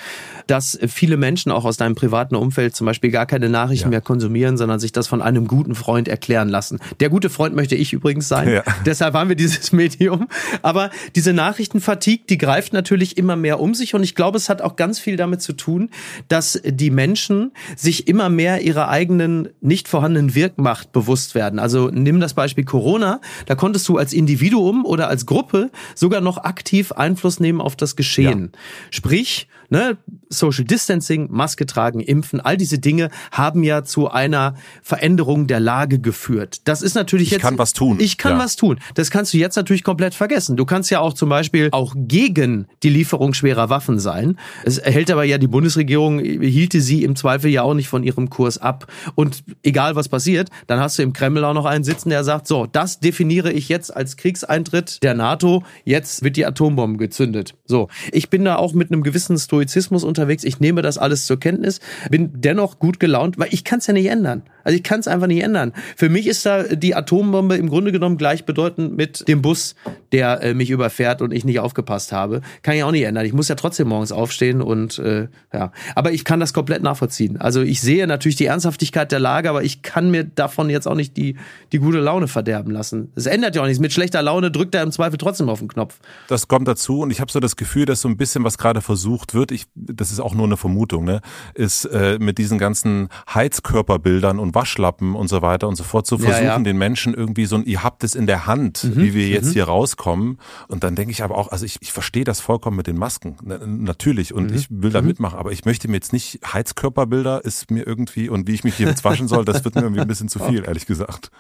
dass 0.47 0.79
viele 0.89 1.17
Menschen 1.17 1.53
auch 1.53 1.65
aus 1.65 1.77
deinem 1.77 1.95
privaten 1.95 2.35
Umfeld 2.35 2.75
zum 2.75 2.87
Beispiel 2.87 3.11
gar 3.11 3.27
keine 3.27 3.49
Nachrichten 3.49 3.87
ja. 3.87 3.91
mehr 3.91 4.01
konsumieren, 4.01 4.57
sondern 4.57 4.81
sich 4.81 4.93
das 4.93 5.07
von 5.07 5.23
einem 5.23 5.47
guten 5.47 5.75
Freund 5.75 6.09
erklären 6.09 6.49
lassen. 6.49 6.81
Der 7.01 7.09
gute 7.09 7.31
Freund 7.31 7.55
möchte 7.55 7.75
ich 7.77 7.93
übrigens 7.93 8.29
sein. 8.29 8.51
Ja. 8.51 8.63
Deshalb 8.87 9.15
haben 9.15 9.29
wir 9.29 9.37
dieses 9.37 9.73
Medium. 9.73 10.29
Aber 10.63 10.91
diese 11.15 11.33
Nachrichtenfatigue, 11.33 12.27
die 12.29 12.39
greift 12.39 12.73
natürlich 12.73 13.17
immer 13.17 13.37
mehr 13.37 13.61
um 13.61 13.75
sich 13.75 13.95
und 13.95 14.03
ich 14.03 14.15
glaube, 14.15 14.39
es 14.39 14.49
hat 14.49 14.61
auch 14.61 14.77
ganz 14.77 14.99
viel 14.99 15.17
damit 15.17 15.41
zu 15.41 15.53
tun, 15.53 15.91
dass 16.29 16.61
die 16.65 16.91
Menschen 16.91 17.53
sich 17.77 18.09
immer 18.09 18.29
mehr 18.29 18.63
ihrer 18.63 18.89
eigenen 18.89 19.49
nicht 19.61 19.89
vorhandenen 19.89 20.35
Wirkmacht 20.35 20.93
bewusst 20.93 21.35
werden. 21.35 21.59
Also 21.59 21.91
nimm 21.93 22.21
das 22.21 22.35
Beispiel 22.35 22.65
Corona, 22.65 23.06
da 23.47 23.55
konntest 23.55 23.89
du 23.89 23.97
als 23.97 24.13
Individuum 24.13 24.85
oder 24.85 25.09
als 25.09 25.27
Gruppe 25.27 25.71
sogar 25.95 26.21
noch 26.21 26.39
aktiv 26.39 26.93
Einfluss 26.93 27.41
nehmen 27.41 27.61
auf 27.61 27.77
das 27.77 27.97
Geschehen. 27.97 28.51
Ja. 28.53 28.61
Sprich, 28.91 29.49
ne, 29.71 29.97
Social 30.29 30.65
Distancing, 30.65 31.29
Maske 31.31 31.67
tragen, 31.67 32.01
impfen, 32.01 32.41
all 32.41 32.57
diese 32.57 32.79
Dinge 32.79 33.11
haben 33.31 33.63
ja 33.63 33.85
zu 33.85 34.11
einer 34.11 34.55
Veränderung 34.83 35.47
der 35.47 35.61
Lage 35.61 35.99
geführt. 35.99 36.61
Das 36.65 36.83
ist 36.83 36.95
natürlich 36.95 37.29
ich 37.29 37.33
jetzt. 37.33 37.39
Ich 37.39 37.43
kann 37.43 37.59
was 37.59 37.73
tun. 37.73 37.99
Ich 38.01 38.19
kann 38.19 38.33
ja. 38.33 38.39
was 38.39 38.57
tun. 38.57 38.79
Das 38.95 39.11
kannst 39.11 39.33
du 39.33 39.39
jetzt 39.39 39.57
natürlich 39.57 39.85
komplett 39.85 40.15
vergessen. 40.15 40.57
Du 40.57 40.65
kannst 40.65 40.91
ja 40.91 41.01
auch 41.01 41.15
zum 41.15 41.29
Beispiel 41.29 41.69
auch 41.73 41.95
gegen 41.97 42.67
die 42.83 42.91
Lieferung 42.91 43.35
schwerer 43.35 43.71
Waffen 43.71 43.99
sein. 43.99 44.39
Es 44.65 44.79
erhält 44.79 45.11
aber 45.11 45.25
ja 45.25 45.39
die 45.39 45.47
Bundesregierung, 45.47 46.19
hielte 46.19 46.81
sie 46.81 47.05
im 47.05 47.17
Zweifel 47.17 47.51
ja 47.51 47.63
auch 47.63 47.75
nicht 47.75 47.89
von 47.89 48.03
ihrem 48.03 48.31
Kurs 48.31 48.59
ab. 48.59 48.87
Und 49.15 49.45
egal 49.63 49.97
was 49.97 50.09
passiert, 50.09 50.51
dann 50.67 50.81
hast 50.81 50.99
du 50.99 51.03
im 51.03 51.13
Kreml 51.13 51.45
auch 51.45 51.55
noch 51.55 51.67
einen 51.67 51.85
sitzen, 51.85 52.11
der 52.11 52.25
sagt, 52.25 52.47
so, 52.47 52.67
das 52.67 53.01
definiere 53.01 53.53
ich 53.53 53.69
jetzt 53.69 53.95
als 53.95 54.17
Kriegseintritt 54.17 55.03
der 55.03 55.15
NATO. 55.15 55.63
Jetzt 55.85 56.23
wird 56.23 56.37
die 56.37 56.47
Atombombe 56.47 56.99
gezündet. 56.99 57.55
So. 57.65 57.89
Ich 58.13 58.31
bin 58.31 58.45
da 58.45 58.57
auch 58.57 58.73
mit 58.73 58.91
einem 58.91 59.03
gewissen 59.03 59.39
Stoizismus 59.57 60.05
unterwegs. 60.05 60.45
Ich 60.45 60.61
nehme 60.61 60.83
das 60.83 60.99
alles 60.99 61.27
zur 61.27 61.41
Kenntnis, 61.41 61.81
bin 62.11 62.31
dennoch 62.35 62.79
gut 62.79 63.01
gelaunt, 63.01 63.39
weil 63.39 63.49
ich 63.51 63.65
kann 63.65 63.79
es 63.79 63.87
ja 63.87 63.95
nicht 63.95 64.07
ändern. 64.07 64.43
Also 64.65 64.77
ich 64.77 64.83
kann 64.83 64.99
es 64.99 65.07
einfach 65.07 65.29
nicht 65.29 65.45
ändern. 65.45 65.73
Für 65.97 66.09
mich 66.09 66.27
ist 66.27 66.45
da 66.45 66.65
die 66.65 66.97
Atombombe 66.97 67.55
im 67.55 67.69
Grunde 67.69 67.93
genommen 67.93 68.19
gleichbedeutend 68.19 68.97
mit 68.97 69.27
dem 69.29 69.41
Bus, 69.41 69.77
der 70.11 70.43
äh, 70.43 70.55
mich 70.55 70.71
überfährt 70.71 71.23
und 71.23 71.33
ich 71.33 71.45
nicht 71.45 71.61
aufgepasst 71.61 72.11
habe. 72.11 72.41
Kann 72.63 72.75
ich 72.75 72.83
auch 72.83 72.91
nicht 72.91 73.05
ändern. 73.05 73.25
Ich 73.25 73.33
muss 73.33 73.47
ja 73.47 73.55
trotzdem 73.55 73.87
morgens 73.87 74.11
aufstehen 74.11 74.61
und 74.61 74.99
äh, 74.99 75.29
ja. 75.55 75.71
Aber 75.95 76.11
ich 76.11 76.25
kann 76.25 76.41
das 76.41 76.53
komplett 76.53 76.83
nachvollziehen. 76.83 77.37
Also 77.37 77.63
ich 77.63 77.81
sehe 77.81 78.09
natürlich 78.09 78.35
die 78.35 78.47
Ernsthaftigkeit 78.47 79.13
der 79.13 79.21
Lage, 79.21 79.49
aber 79.51 79.63
ich 79.63 79.83
kann 79.83 80.11
mir 80.11 80.25
davon 80.25 80.69
jetzt 80.69 80.89
auch 80.89 80.97
nicht 80.97 81.17
die, 81.17 81.37
die 81.71 81.79
gute 81.79 82.01
Laune 82.01 82.27
verderben 82.27 82.73
lassen. 82.73 83.13
Es 83.15 83.27
ändert 83.27 83.55
ja 83.55 83.63
auch 83.63 83.67
nichts. 83.67 83.81
Mit 83.81 83.93
schlechter 83.93 84.21
Laune 84.21 84.51
drückt 84.51 84.75
er 84.75 84.83
im 84.83 84.91
Zweifel 84.91 85.17
trotzdem 85.17 85.49
auf 85.49 85.61
den 85.61 85.69
Knopf. 85.69 86.01
Das 86.27 86.49
kommt 86.49 86.67
dazu 86.67 87.03
und 87.03 87.13
ich 87.13 87.21
habe 87.21 87.31
so 87.31 87.39
das 87.39 87.55
Gefühl, 87.55 87.87
dass 87.87 88.01
so 88.01 88.09
ein 88.09 88.17
bisschen 88.17 88.43
was 88.43 88.59
gerade 88.59 88.81
versucht 88.81 89.33
wird, 89.33 89.46
ich, 89.51 89.67
das 89.75 90.13
ist 90.13 90.21
auch 90.21 90.35
nur 90.35 90.47
eine 90.47 90.57
Vermutung, 90.57 91.05
ne, 91.05 91.21
ist 91.55 91.85
äh, 91.87 92.19
mit 92.21 92.39
diesen 92.39 92.59
ganzen 92.59 93.09
Heizkörperbildern 93.33 94.39
und 94.39 94.55
Waschlappen 94.55 95.15
und 95.15 95.29
so 95.29 95.43
weiter 95.43 95.69
und 95.69 95.77
so 95.77 95.85
fort 95.85 96.07
zu 96.07 96.19
versuchen, 96.19 96.45
ja, 96.45 96.57
ja. 96.57 96.59
den 96.59 96.79
Menschen 96.79 97.15
irgendwie 97.15 97.47
so 97.47 97.57
ein, 97.57 97.65
ihr 97.65 97.83
habt 97.83 98.05
es 98.05 98.15
in 98.15 98.27
der 98.27 98.47
Hand, 98.47 98.85
mhm, 98.85 98.97
wie 98.97 99.15
wir 99.15 99.29
jetzt 99.29 99.49
mhm. 99.49 99.53
hier 99.53 99.65
rauskommen. 99.65 100.39
Und 100.69 100.85
dann 100.85 100.95
denke 100.95 101.11
ich 101.13 101.23
aber 101.23 101.37
auch, 101.37 101.49
also 101.49 101.65
ich, 101.65 101.79
ich 101.81 101.93
verstehe 101.93 102.25
das 102.25 102.41
vollkommen 102.41 102.77
mit 102.77 102.87
den 102.87 102.99
Masken, 102.99 103.37
natürlich, 103.45 104.33
und 104.35 104.51
mhm. 104.51 104.57
ich 104.57 104.67
will 104.71 104.91
da 104.91 105.01
mhm. 105.01 105.09
mitmachen, 105.09 105.39
aber 105.39 105.53
ich 105.53 105.65
möchte 105.65 105.89
mir 105.89 105.95
jetzt 105.95 106.13
nicht 106.13 106.41
Heizkörperbilder, 106.53 107.45
ist 107.45 107.71
mir 107.71 107.87
irgendwie, 107.87 108.29
und 108.29 108.47
wie 108.49 108.55
ich 108.55 108.65
mich 108.65 108.77
hier 108.77 108.89
jetzt 108.89 109.05
waschen 109.05 109.29
soll, 109.29 109.45
das 109.45 109.65
wird 109.65 109.75
mir 109.75 109.83
irgendwie 109.83 110.01
ein 110.01 110.09
bisschen 110.09 110.29
zu 110.29 110.39
viel, 110.49 110.65
ehrlich 110.65 110.87
gesagt. 110.87 111.31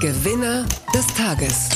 Gewinner 0.00 0.64
des 0.94 1.06
Tages 1.14 1.70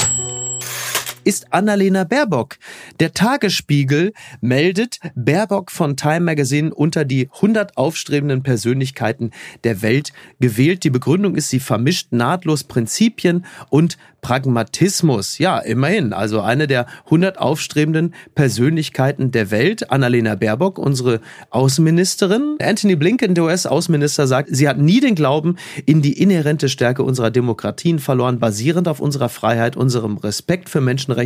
ist 1.29 1.53
Annalena 1.53 2.05
Baerbock. 2.05 2.57
Der 3.01 3.13
Tagesspiegel 3.13 4.15
meldet 4.41 4.99
Baerbock 5.15 5.71
von 5.71 5.95
Time 5.95 6.21
Magazine 6.21 6.73
unter 6.73 7.05
die 7.05 7.29
100 7.35 7.77
aufstrebenden 7.77 8.43
Persönlichkeiten 8.43 9.33
der 9.63 9.83
Welt 9.83 10.15
gewählt. 10.41 10.85
Die 10.85 10.91
Begründung 10.91 11.35
ist, 11.35 11.51
sie 11.51 11.61
vermischt 11.61 12.13
nahtlos 12.13 12.65
Prinzipien 12.65 13.45
und 13.69 13.99
Pragmatismus. 14.23 15.39
Ja, 15.39 15.59
immerhin. 15.59 16.13
Also 16.13 16.41
eine 16.41 16.67
der 16.67 16.87
100 17.05 17.39
aufstrebenden 17.39 18.15
Persönlichkeiten 18.35 19.31
der 19.31 19.51
Welt. 19.51 19.93
Annalena 19.93 20.35
Baerbock, 20.35 20.79
unsere 20.79 21.21
Außenministerin. 21.51 22.57
Anthony 22.61 22.97
Blinken, 22.97 23.35
der 23.35 23.45
US-Außenminister, 23.45 24.27
sagt, 24.27 24.49
sie 24.51 24.69
hat 24.69 24.79
nie 24.79 25.01
den 25.01 25.15
Glauben 25.15 25.57
in 25.87 26.03
die 26.03 26.21
inhärente 26.21 26.69
Stärke 26.69 27.03
unserer 27.05 27.31
Demokratien 27.31 27.99
verloren, 27.99 28.41
basierend 28.41 28.89
auf 28.89 28.99
unserer 29.01 29.29
Freiheit, 29.29 29.77
unserem 29.77 30.17
Respekt 30.17 30.69
für 30.69 30.81
Menschenrechte 30.81 31.18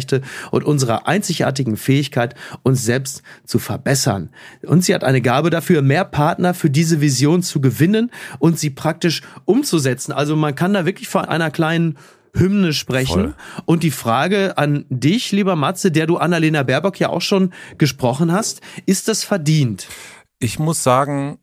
und 0.51 0.65
unserer 0.65 1.07
einzigartigen 1.07 1.77
Fähigkeit, 1.77 2.35
uns 2.63 2.85
selbst 2.85 3.23
zu 3.45 3.59
verbessern. 3.59 4.31
Und 4.63 4.85
sie 4.85 4.95
hat 4.95 5.05
eine 5.05 5.21
Gabe 5.21 5.51
dafür, 5.51 5.83
mehr 5.83 6.05
Partner 6.05 6.55
für 6.55 6.71
diese 6.71 7.01
Vision 7.01 7.43
zu 7.43 7.61
gewinnen 7.61 8.11
und 8.39 8.59
sie 8.59 8.71
praktisch 8.71 9.23
umzusetzen. 9.45 10.13
Also 10.13 10.37
man 10.37 10.55
kann 10.55 10.75
da 10.75 10.87
wirklich 10.87 11.09
von 11.09 11.25
einer 11.25 11.51
kleinen 11.51 11.99
Hymne 12.35 12.73
sprechen. 12.73 13.35
Voll. 13.35 13.35
Und 13.67 13.83
die 13.83 13.91
Frage 13.91 14.57
an 14.57 14.87
dich, 14.89 15.33
lieber 15.33 15.57
Matze, 15.57 15.91
der 15.91 16.07
du 16.07 16.17
Annalena 16.17 16.63
Baerbock 16.63 16.99
ja 16.99 17.11
auch 17.11 17.21
schon 17.21 17.53
gesprochen 17.79 18.33
hast, 18.33 18.63
ist 18.87 19.09
das 19.09 19.23
verdient? 19.23 19.87
Ich 20.39 20.59
muss 20.59 20.83
sagen, 20.83 21.39